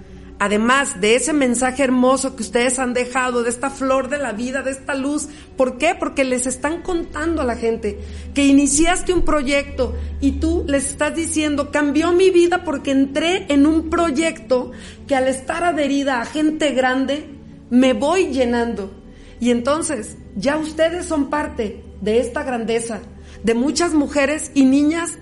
además 0.42 1.00
de 1.00 1.14
ese 1.14 1.32
mensaje 1.32 1.84
hermoso 1.84 2.34
que 2.34 2.42
ustedes 2.42 2.80
han 2.80 2.94
dejado, 2.94 3.44
de 3.44 3.48
esta 3.48 3.70
flor 3.70 4.08
de 4.08 4.18
la 4.18 4.32
vida, 4.32 4.62
de 4.62 4.72
esta 4.72 4.96
luz. 4.96 5.28
¿Por 5.56 5.78
qué? 5.78 5.94
Porque 5.96 6.24
les 6.24 6.48
están 6.48 6.82
contando 6.82 7.42
a 7.42 7.44
la 7.44 7.54
gente 7.54 8.00
que 8.34 8.44
iniciaste 8.44 9.12
un 9.12 9.22
proyecto 9.22 9.94
y 10.20 10.32
tú 10.40 10.64
les 10.66 10.86
estás 10.86 11.14
diciendo, 11.14 11.70
cambió 11.70 12.10
mi 12.10 12.30
vida 12.30 12.64
porque 12.64 12.90
entré 12.90 13.46
en 13.50 13.66
un 13.66 13.88
proyecto 13.88 14.72
que 15.06 15.14
al 15.14 15.28
estar 15.28 15.62
adherida 15.62 16.20
a 16.20 16.24
gente 16.24 16.72
grande, 16.72 17.24
me 17.70 17.92
voy 17.92 18.32
llenando. 18.32 18.90
Y 19.38 19.52
entonces, 19.52 20.16
ya 20.34 20.56
ustedes 20.56 21.06
son 21.06 21.30
parte 21.30 21.84
de 22.02 22.20
esta 22.20 22.42
grandeza, 22.42 23.00
de 23.42 23.54
muchas 23.54 23.94
mujeres 23.94 24.50
y 24.54 24.66
niñas 24.66 25.18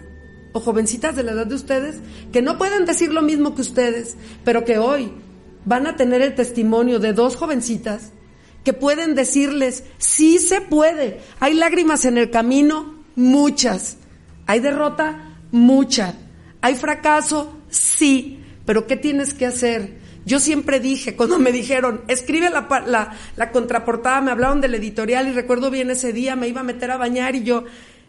o 0.52 0.58
jovencitas 0.58 1.14
de 1.14 1.22
la 1.22 1.32
edad 1.32 1.46
de 1.46 1.54
ustedes 1.54 1.96
que 2.32 2.42
no 2.42 2.58
pueden 2.58 2.86
decir 2.86 3.12
lo 3.12 3.22
mismo 3.22 3.54
que 3.54 3.62
ustedes, 3.62 4.16
pero 4.44 4.64
que 4.64 4.78
hoy 4.78 5.12
van 5.64 5.86
a 5.86 5.96
tener 5.96 6.22
el 6.22 6.34
testimonio 6.34 6.98
de 6.98 7.12
dos 7.12 7.36
jovencitas 7.36 8.10
que 8.64 8.72
pueden 8.72 9.14
decirles, 9.14 9.84
sí 9.98 10.38
se 10.38 10.60
puede. 10.60 11.20
Hay 11.38 11.54
lágrimas 11.54 12.04
en 12.04 12.18
el 12.18 12.30
camino, 12.30 13.04
muchas. 13.14 13.96
Hay 14.46 14.60
derrota, 14.60 15.36
mucha. 15.50 16.14
Hay 16.60 16.74
fracaso, 16.74 17.56
sí. 17.70 18.42
Pero 18.66 18.86
¿qué 18.86 18.96
tienes 18.96 19.32
que 19.32 19.46
hacer? 19.46 19.99
Yo 20.26 20.38
siempre 20.38 20.80
dije, 20.80 21.16
cuando 21.16 21.38
me 21.38 21.52
dijeron, 21.52 22.02
escribe 22.08 22.50
la, 22.50 22.66
la, 22.86 23.12
la 23.36 23.50
contraportada, 23.50 24.20
me 24.20 24.30
hablaron 24.30 24.60
del 24.60 24.74
editorial 24.74 25.28
y 25.28 25.32
recuerdo 25.32 25.70
bien 25.70 25.90
ese 25.90 26.12
día, 26.12 26.36
me 26.36 26.48
iba 26.48 26.60
a 26.60 26.64
meter 26.64 26.90
a 26.90 26.96
bañar 26.98 27.34
y 27.34 27.42
yo, 27.42 27.64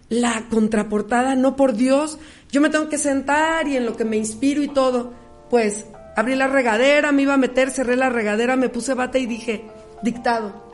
la 0.10 0.44
contraportada, 0.50 1.36
no 1.36 1.56
por 1.56 1.74
Dios, 1.74 2.20
yo 2.52 2.60
me 2.60 2.70
tengo 2.70 2.90
que 2.90 2.98
sentar 2.98 3.68
y 3.68 3.78
en 3.78 3.86
lo 3.86 3.96
que 3.96 4.04
me 4.04 4.18
inspiro 4.18 4.62
y 4.62 4.68
todo. 4.68 5.14
Pues 5.50 5.86
abrí 6.18 6.36
la 6.36 6.48
regadera, 6.48 7.14
me 7.14 7.22
iba 7.22 7.34
a 7.34 7.38
meter, 7.38 7.72
cerré 7.72 7.96
la 7.96 8.10
regadera, 8.10 8.58
me 8.58 8.68
puse 8.68 8.94
bata 8.94 9.18
y 9.18 9.26
dije, 9.26 9.66
dictado. 10.04 10.70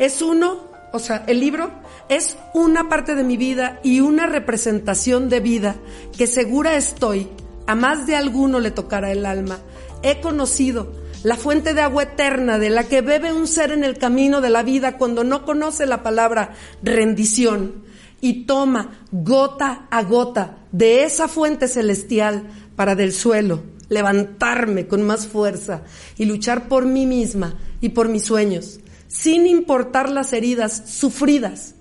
Es 0.00 0.20
uno, 0.20 0.64
o 0.92 0.98
sea, 0.98 1.22
el 1.28 1.38
libro 1.38 1.70
es 2.08 2.36
una 2.54 2.88
parte 2.88 3.14
de 3.14 3.22
mi 3.22 3.36
vida 3.36 3.80
y 3.84 4.00
una 4.00 4.26
representación 4.26 5.28
de 5.28 5.40
vida 5.40 5.76
que 6.16 6.26
segura 6.26 6.74
estoy, 6.74 7.28
a 7.68 7.74
más 7.76 8.06
de 8.06 8.16
alguno 8.16 8.58
le 8.58 8.72
tocará 8.72 9.12
el 9.12 9.26
alma. 9.26 9.60
He 10.06 10.20
conocido 10.20 10.92
la 11.24 11.34
fuente 11.34 11.74
de 11.74 11.80
agua 11.80 12.04
eterna 12.04 12.60
de 12.60 12.70
la 12.70 12.84
que 12.84 13.00
bebe 13.00 13.32
un 13.32 13.48
ser 13.48 13.72
en 13.72 13.82
el 13.82 13.98
camino 13.98 14.40
de 14.40 14.50
la 14.50 14.62
vida 14.62 14.98
cuando 14.98 15.24
no 15.24 15.44
conoce 15.44 15.84
la 15.84 16.04
palabra 16.04 16.54
rendición 16.80 17.82
y 18.20 18.44
toma 18.44 19.00
gota 19.10 19.88
a 19.90 20.04
gota 20.04 20.58
de 20.70 21.02
esa 21.02 21.26
fuente 21.26 21.66
celestial 21.66 22.44
para 22.76 22.94
del 22.94 23.12
suelo 23.12 23.64
levantarme 23.88 24.86
con 24.86 25.02
más 25.02 25.26
fuerza 25.26 25.82
y 26.16 26.26
luchar 26.26 26.68
por 26.68 26.86
mí 26.86 27.04
misma 27.04 27.56
y 27.80 27.88
por 27.88 28.08
mis 28.08 28.22
sueños, 28.22 28.78
sin 29.08 29.48
importar 29.48 30.08
las 30.08 30.32
heridas 30.32 30.84
sufridas. 30.86 31.74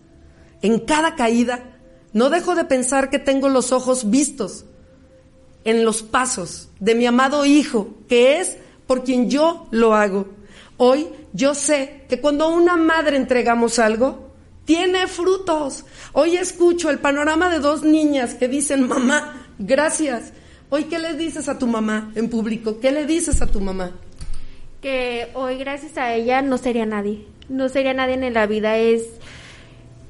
En 0.64 0.80
cada 0.80 1.14
caída, 1.14 1.78
no 2.12 2.32
dejo 2.32 2.56
de 2.56 2.66
pensar 2.66 3.12
que 3.12 3.20
tengo 3.20 3.50
los 3.50 3.72
ojos 3.72 4.10
vistos 4.10 4.66
en 5.66 5.84
los 5.84 6.04
pasos 6.04 6.70
de 6.80 6.96
mi 6.96 7.06
amado 7.06 7.46
Hijo, 7.46 7.90
que 8.08 8.40
es 8.40 8.58
por 8.88 9.04
quien 9.04 9.30
yo 9.30 9.68
lo 9.72 9.94
hago. 9.96 10.28
Hoy 10.78 11.08
yo 11.34 11.54
sé 11.56 12.04
que 12.08 12.22
cuando 12.22 12.46
a 12.46 12.50
una 12.50 12.78
madre 12.78 13.18
entregamos 13.18 13.80
algo, 13.80 14.32
tiene 14.66 15.08
frutos. 15.08 15.86
Hoy 16.14 16.38
escucho 16.38 16.90
el 16.90 17.00
panorama 17.00 17.50
de 17.50 17.60
dos 17.60 17.84
niñas 17.84 18.36
que 18.36 18.48
dicen, 18.48 18.88
mamá, 18.88 19.48
gracias. 19.60 20.34
Hoy, 20.70 20.86
¿qué 20.86 21.00
le 21.00 21.14
dices 21.14 21.48
a 21.48 21.60
tu 21.60 21.68
mamá 21.68 22.12
en 22.16 22.30
público? 22.30 22.80
¿Qué 22.80 22.92
le 22.92 23.06
dices 23.06 23.42
a 23.42 23.48
tu 23.48 23.62
mamá? 23.62 23.92
Que 24.82 25.30
hoy, 25.34 25.58
gracias 25.58 25.98
a 25.98 26.14
ella, 26.14 26.42
no 26.42 26.58
sería 26.58 26.86
nadie. 26.86 27.26
No 27.48 27.70
sería 27.70 27.94
nadie 27.94 28.16
en 28.16 28.34
la 28.34 28.48
vida. 28.48 28.78
Es, 28.78 29.04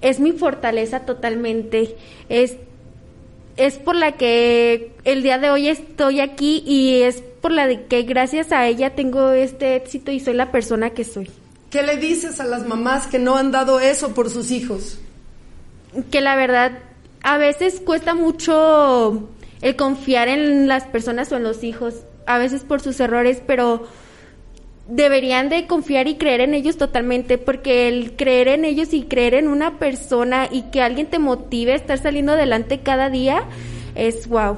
es 0.02 0.20
mi 0.20 0.32
fortaleza 0.32 1.02
totalmente. 1.02 1.96
Es, 2.30 2.56
es 3.58 3.76
por 3.76 3.96
la 3.96 4.14
que 4.14 4.92
el 5.04 5.24
día 5.24 5.38
de 5.38 5.50
hoy 5.50 5.68
estoy 5.68 6.20
aquí 6.20 6.64
y 6.66 7.02
es 7.02 7.24
por 7.42 7.52
la 7.52 7.68
de 7.68 7.86
que 7.86 8.04
gracias 8.04 8.52
a 8.52 8.68
ella 8.68 8.96
tengo 8.96 9.32
este 9.32 9.76
éxito 9.76 10.12
y 10.12 10.20
soy 10.20 10.34
la 10.34 10.52
persona 10.52 10.90
que 10.90 11.04
soy. 11.04 11.30
¿Qué 11.70 11.84
le 11.84 11.98
dices 11.98 12.40
a 12.40 12.46
las 12.46 12.68
mamás 12.68 13.08
que 13.08 13.20
no 13.20 13.36
han 13.38 13.52
dado 13.52 13.80
eso 13.80 14.14
por 14.14 14.30
sus 14.30 14.52
hijos? 14.52 14.98
Que 16.12 16.22
la 16.22 16.36
verdad, 16.36 16.80
a 17.22 17.38
veces 17.38 17.82
cuesta 17.84 18.14
mucho 18.14 19.30
el 19.62 19.76
confiar 19.76 20.28
en 20.28 20.68
las 20.68 20.86
personas 20.86 21.32
o 21.32 21.38
en 21.38 21.44
los 21.44 21.64
hijos, 21.64 21.96
a 22.26 22.38
veces 22.38 22.64
por 22.64 22.82
sus 22.82 23.00
errores, 23.00 23.42
pero 23.46 23.88
deberían 24.88 25.50
de 25.50 25.68
confiar 25.68 26.08
y 26.08 26.16
creer 26.16 26.42
en 26.42 26.54
ellos 26.54 26.78
totalmente, 26.78 27.38
porque 27.38 27.88
el 27.88 28.16
creer 28.16 28.48
en 28.50 28.66
ellos 28.66 28.94
y 28.94 29.04
creer 29.04 29.34
en 29.34 29.48
una 29.48 29.80
persona 29.80 30.48
y 30.52 30.64
que 30.64 30.82
alguien 30.82 31.08
te 31.08 31.20
motive 31.20 31.74
a 31.74 31.76
estar 31.76 31.98
saliendo 31.98 32.34
adelante 32.34 32.80
cada 32.80 33.10
día 33.10 33.44
es 33.96 34.28
wow. 34.28 34.58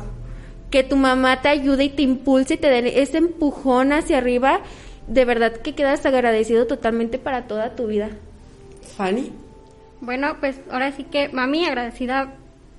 Que 0.70 0.84
tu 0.84 0.98
mamá 0.98 1.42
te 1.42 1.50
ayude 1.50 1.86
y 1.86 1.90
te 1.90 2.02
impulse 2.02 2.56
y 2.56 2.58
te 2.58 2.70
dé 2.70 3.02
ese 3.02 3.18
empujón 3.18 3.94
hacia 3.94 4.18
arriba 4.18 4.62
de 5.08 5.26
verdad 5.26 5.54
que 5.54 5.74
quedas 5.74 6.06
agradecido 6.06 6.68
totalmente 6.68 7.18
para 7.18 7.48
toda 7.48 7.76
tu 7.76 7.88
vida. 7.88 8.10
Fanny. 8.98 9.32
Bueno, 10.02 10.38
pues 10.40 10.60
ahora 10.70 10.92
sí 10.92 11.04
que, 11.04 11.30
mami, 11.30 11.66
agradecida 11.66 12.36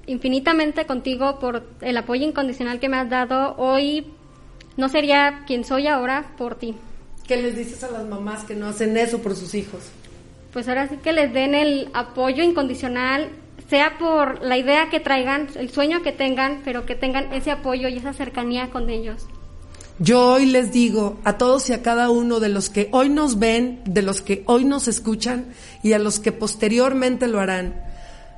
infinitamente 0.07 0.87
contigo 0.87 1.39
por 1.39 1.67
el 1.81 1.97
apoyo 1.97 2.25
incondicional 2.25 2.81
que 2.81 2.89
me 2.89 2.99
has 2.99 3.11
dado. 3.11 3.57
Hoy 3.57 4.07
no 4.77 4.89
sería 4.89 5.43
quien 5.47 5.65
soy 5.65 5.87
ahora 5.87 6.33
por 6.37 6.55
ti. 6.57 6.77
¿Qué 7.29 7.37
les 7.37 7.55
dices 7.55 7.85
a 7.85 7.91
las 7.91 8.09
mamás 8.09 8.45
que 8.45 8.55
no 8.55 8.69
hacen 8.69 8.97
eso 8.97 9.19
por 9.19 9.37
sus 9.37 9.55
hijos? 9.55 9.83
Pues 10.51 10.67
ahora 10.67 10.89
sí 10.89 10.97
que 10.97 11.13
les 11.13 11.31
den 11.35 11.55
el 11.55 11.91
apoyo 11.93 12.43
incondicional, 12.43 13.29
sea 13.69 13.99
por 13.99 14.43
la 14.43 14.57
idea 14.57 14.89
que 14.89 14.99
traigan, 14.99 15.47
el 15.57 15.69
sueño 15.69 16.03
que 16.03 16.13
tengan, 16.13 16.63
pero 16.65 16.87
que 16.87 16.95
tengan 16.95 17.31
ese 17.35 17.51
apoyo 17.51 17.89
y 17.89 17.99
esa 17.99 18.15
cercanía 18.15 18.71
con 18.71 18.89
ellos. 18.89 19.27
Yo 19.99 20.27
hoy 20.27 20.47
les 20.47 20.73
digo 20.73 21.19
a 21.25 21.37
todos 21.37 21.69
y 21.69 21.75
a 21.75 21.83
cada 21.83 22.09
uno 22.09 22.41
de 22.41 22.49
los 22.49 22.71
que 22.71 22.89
hoy 22.93 23.11
nos 23.11 23.39
ven, 23.39 23.83
de 23.85 24.01
los 24.01 24.23
que 24.23 24.43
hoy 24.47 24.65
nos 24.65 24.89
escuchan 24.89 25.49
y 25.83 25.93
a 25.93 25.99
los 25.99 26.21
que 26.21 26.33
posteriormente 26.33 27.29
lo 27.29 27.41
harán, 27.41 27.85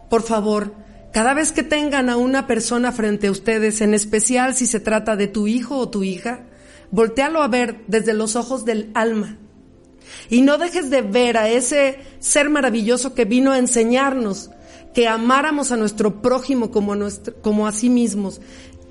por 0.09 0.23
favor, 0.23 0.75
cada 1.13 1.33
vez 1.33 1.53
que 1.53 1.63
tengan 1.63 2.11
a 2.11 2.17
una 2.17 2.49
persona 2.49 2.91
frente 2.91 3.29
a 3.29 3.31
ustedes, 3.31 3.83
en 3.83 3.95
especial 3.95 4.57
si 4.57 4.67
se 4.67 4.81
trata 4.81 5.15
de 5.15 5.29
tu 5.29 5.47
hijo 5.47 5.77
o 5.77 5.89
tu 5.91 6.03
hija, 6.03 6.41
voltealo 6.91 7.43
a 7.43 7.49
ver 7.49 7.85
desde 7.87 8.15
los 8.15 8.37
ojos 8.37 8.65
del 8.65 8.91
alma. 8.95 9.39
Y 10.29 10.43
no 10.43 10.59
dejes 10.59 10.91
de 10.91 11.03
ver 11.03 11.37
a 11.37 11.49
ese 11.49 11.99
ser 12.19 12.51
maravilloso 12.51 13.15
que 13.15 13.25
vino 13.25 13.53
a 13.53 13.59
enseñarnos 13.59 14.51
que 14.95 15.07
amáramos 15.07 15.71
a 15.71 15.77
nuestro 15.77 16.21
prójimo 16.21 16.73
como 16.73 16.95
a, 16.95 16.99
como 17.43 17.69
a 17.69 17.73
sí 17.73 17.89
mismos, 17.89 18.41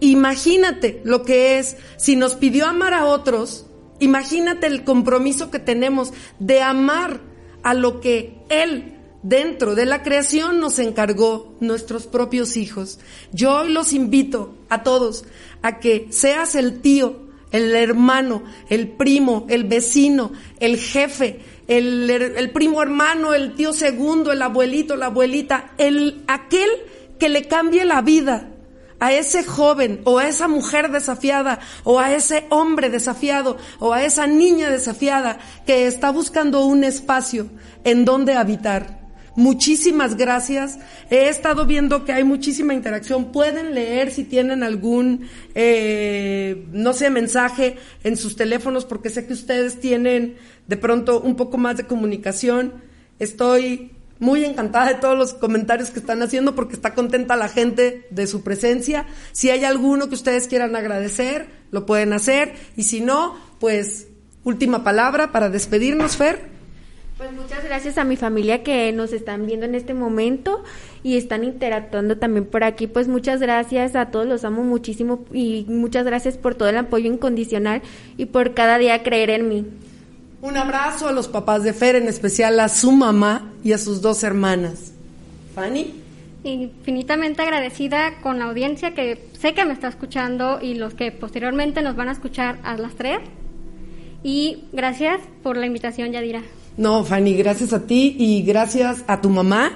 Imagínate 0.02 1.02
lo 1.04 1.24
que 1.24 1.60
es, 1.60 1.76
si 1.98 2.16
nos 2.16 2.36
pidió 2.36 2.66
amar 2.66 2.94
a 2.94 3.06
otros, 3.06 3.66
imagínate 4.00 4.68
el 4.68 4.84
compromiso 4.84 5.52
que 5.52 5.60
tenemos 5.60 6.14
de 6.40 6.62
amar 6.62 7.20
a 7.64 7.74
lo 7.74 8.00
que 8.00 8.38
Él 8.50 8.96
dentro 9.24 9.76
de 9.76 9.86
la 9.86 10.02
creación 10.02 10.62
nos 10.62 10.80
encargó, 10.80 11.54
nuestros 11.60 12.08
propios 12.08 12.56
hijos. 12.56 13.00
Yo 13.34 13.58
hoy 13.58 13.74
los 13.74 13.92
invito 13.92 14.56
a 14.70 14.84
todos 14.84 15.26
a 15.62 15.80
que 15.80 16.08
seas 16.12 16.56
el 16.56 16.80
tío, 16.80 17.28
el 17.52 17.76
hermano, 17.76 18.44
el 18.70 18.90
primo, 18.90 19.46
el 19.50 19.64
vecino, 19.66 20.32
el 20.60 20.78
jefe, 20.78 21.40
el, 21.68 22.52
primo 22.54 22.82
hermano, 22.82 23.34
el 23.34 23.54
tío 23.56 23.74
segundo, 23.74 24.32
el 24.32 24.42
abuelito, 24.42 24.96
la 24.96 25.08
abuelita, 25.08 25.72
el, 25.78 26.24
aquel 26.28 26.70
que 27.20 27.30
le 27.30 27.48
cambie 27.48 27.86
la 27.86 28.02
vida 28.02 28.50
a 29.00 29.14
ese 29.14 29.44
joven 29.44 30.02
o 30.04 30.20
a 30.20 30.28
esa 30.28 30.48
mujer 30.48 30.92
desafiada 30.92 31.60
o 31.84 32.00
a 32.00 32.14
ese 32.14 32.46
hombre 32.50 32.90
desafiado 32.90 33.58
o 33.80 33.94
a 33.94 34.04
esa 34.04 34.28
niña 34.28 34.70
desafiada 34.70 35.40
que 35.66 35.88
está 35.88 36.12
buscando 36.12 36.66
un 36.66 36.84
espacio 36.84 37.50
en 37.84 38.04
donde 38.04 38.34
habitar. 38.34 38.99
Muchísimas 39.36 40.18
gracias. 40.18 40.80
He 41.10 41.30
estado 41.30 41.66
viendo 41.66 42.06
que 42.06 42.12
hay 42.12 42.24
muchísima 42.24 42.74
interacción. 42.74 43.32
Pueden 43.32 43.74
leer 43.74 44.12
si 44.12 44.24
tienen 44.24 44.64
algún, 44.64 45.28
eh, 45.56 46.66
no 46.72 46.94
sé, 46.94 47.10
mensaje 47.10 47.78
en 48.04 48.18
sus 48.18 48.36
teléfonos, 48.36 48.86
porque 48.86 49.10
sé 49.10 49.26
que 49.26 49.34
ustedes 49.34 49.80
tienen 49.80 50.36
de 50.68 50.78
pronto 50.78 51.22
un 51.22 51.36
poco 51.36 51.58
más 51.58 51.78
de 51.78 51.86
comunicación. 51.86 52.74
Estoy 53.20 53.92
muy 54.20 54.44
encantada 54.44 54.88
de 54.88 54.96
todos 54.96 55.18
los 55.18 55.34
comentarios 55.34 55.90
que 55.90 56.00
están 56.00 56.22
haciendo 56.22 56.54
porque 56.54 56.76
está 56.76 56.94
contenta 56.94 57.36
la 57.36 57.48
gente 57.48 58.06
de 58.12 58.28
su 58.28 58.44
presencia. 58.44 59.06
Si 59.32 59.50
hay 59.50 59.64
alguno 59.64 60.10
que 60.10 60.16
ustedes 60.16 60.48
quieran 60.48 60.76
agradecer, 60.76 61.48
lo 61.72 61.86
pueden 61.86 62.14
hacer. 62.14 62.54
Y 62.76 62.84
si 62.84 63.00
no, 63.00 63.36
pues 63.60 64.08
última 64.44 64.84
palabra 64.84 65.32
para 65.32 65.50
despedirnos, 65.50 66.18
Fer. 66.18 66.59
Pues 67.20 67.34
muchas 67.34 67.66
gracias 67.66 67.98
a 67.98 68.06
mi 68.06 68.16
familia 68.16 68.64
que 68.64 68.94
nos 68.94 69.12
están 69.12 69.46
viendo 69.46 69.66
en 69.66 69.76
este 69.76 69.94
momento 69.94 70.64
y 71.04 71.18
están 71.18 71.44
interactuando 71.44 72.18
también 72.18 72.46
por 72.46 72.64
aquí. 72.64 72.88
Pues 72.88 73.10
muchas 73.10 73.42
gracias 73.42 73.98
a 73.98 74.06
todos, 74.06 74.26
los 74.26 74.46
amo 74.46 74.64
muchísimo 74.64 75.26
y 75.34 75.66
muchas 75.68 76.06
gracias 76.06 76.38
por 76.38 76.56
todo 76.56 76.70
el 76.70 76.78
apoyo 76.78 77.12
incondicional 77.12 77.82
y 78.16 78.28
por 78.28 78.54
cada 78.54 78.78
día 78.78 79.04
creer 79.04 79.32
en 79.32 79.50
mí. 79.50 79.66
Un 80.42 80.56
abrazo 80.56 81.10
a 81.10 81.12
los 81.12 81.28
papás 81.28 81.64
de 81.64 81.74
Fer, 81.74 81.98
en 81.98 82.08
especial 82.08 82.58
a 82.58 82.70
su 82.70 82.94
mamá 82.94 83.52
y 83.66 83.74
a 83.74 83.78
sus 83.78 84.02
dos 84.02 84.24
hermanas. 84.24 84.94
Fanny. 85.56 85.94
Infinitamente 86.46 87.42
agradecida 87.42 88.22
con 88.22 88.40
la 88.40 88.46
audiencia 88.46 88.94
que 88.94 89.28
sé 89.38 89.54
que 89.54 89.66
me 89.66 89.74
está 89.74 89.90
escuchando 89.90 90.60
y 90.62 90.76
los 90.76 90.94
que 90.94 91.12
posteriormente 91.12 91.82
nos 91.82 91.98
van 91.98 92.08
a 92.08 92.14
escuchar 92.14 92.60
a 92.64 92.78
las 92.78 92.96
tres. 92.96 93.20
Y 94.24 94.64
gracias 94.72 95.20
por 95.44 95.58
la 95.58 95.66
invitación, 95.66 96.14
Yadira. 96.14 96.44
No, 96.78 97.04
Fanny, 97.04 97.36
gracias 97.36 97.74
a 97.74 97.86
ti 97.86 98.16
y 98.18 98.44
gracias 98.44 99.04
a 99.08 99.22
tu 99.22 99.30
mamá. 99.30 99.72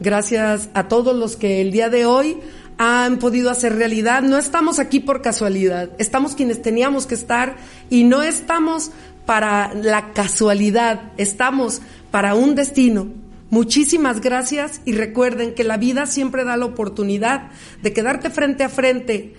Gracias 0.00 0.68
a 0.74 0.88
todos 0.88 1.16
los 1.16 1.36
que 1.36 1.60
el 1.60 1.72
día 1.72 1.88
de 1.88 2.06
hoy 2.06 2.38
han 2.78 3.18
podido 3.18 3.50
hacer 3.50 3.74
realidad. 3.74 4.22
No 4.22 4.38
estamos 4.38 4.78
aquí 4.78 5.00
por 5.00 5.22
casualidad, 5.22 5.90
estamos 5.98 6.34
quienes 6.34 6.62
teníamos 6.62 7.06
que 7.06 7.16
estar 7.16 7.56
y 7.90 8.04
no 8.04 8.22
estamos 8.22 8.92
para 9.26 9.74
la 9.74 10.12
casualidad, 10.12 11.12
estamos 11.16 11.82
para 12.10 12.34
un 12.34 12.54
destino. 12.54 13.08
Muchísimas 13.50 14.20
gracias 14.20 14.80
y 14.84 14.92
recuerden 14.92 15.54
que 15.54 15.64
la 15.64 15.78
vida 15.78 16.06
siempre 16.06 16.44
da 16.44 16.56
la 16.56 16.66
oportunidad 16.66 17.50
de 17.82 17.92
quedarte 17.92 18.30
frente 18.30 18.62
a 18.62 18.68
frente 18.68 19.34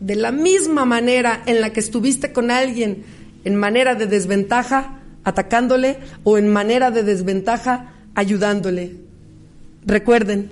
de 0.00 0.14
la 0.14 0.32
misma 0.32 0.84
manera 0.86 1.42
en 1.46 1.60
la 1.60 1.72
que 1.72 1.80
estuviste 1.80 2.32
con 2.32 2.50
alguien 2.50 3.04
en 3.44 3.56
manera 3.56 3.94
de 3.94 4.06
desventaja, 4.06 4.99
atacándole 5.24 5.98
o 6.24 6.38
en 6.38 6.52
manera 6.52 6.90
de 6.90 7.02
desventaja 7.02 7.92
ayudándole. 8.14 8.96
Recuerden, 9.86 10.50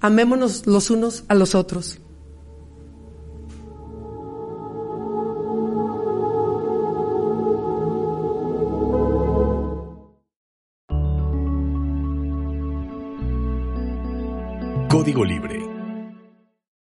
amémonos 0.00 0.66
los 0.66 0.90
unos 0.90 1.24
a 1.28 1.34
los 1.34 1.54
otros. 1.54 2.00
Código 14.88 15.24
Libre 15.24 15.67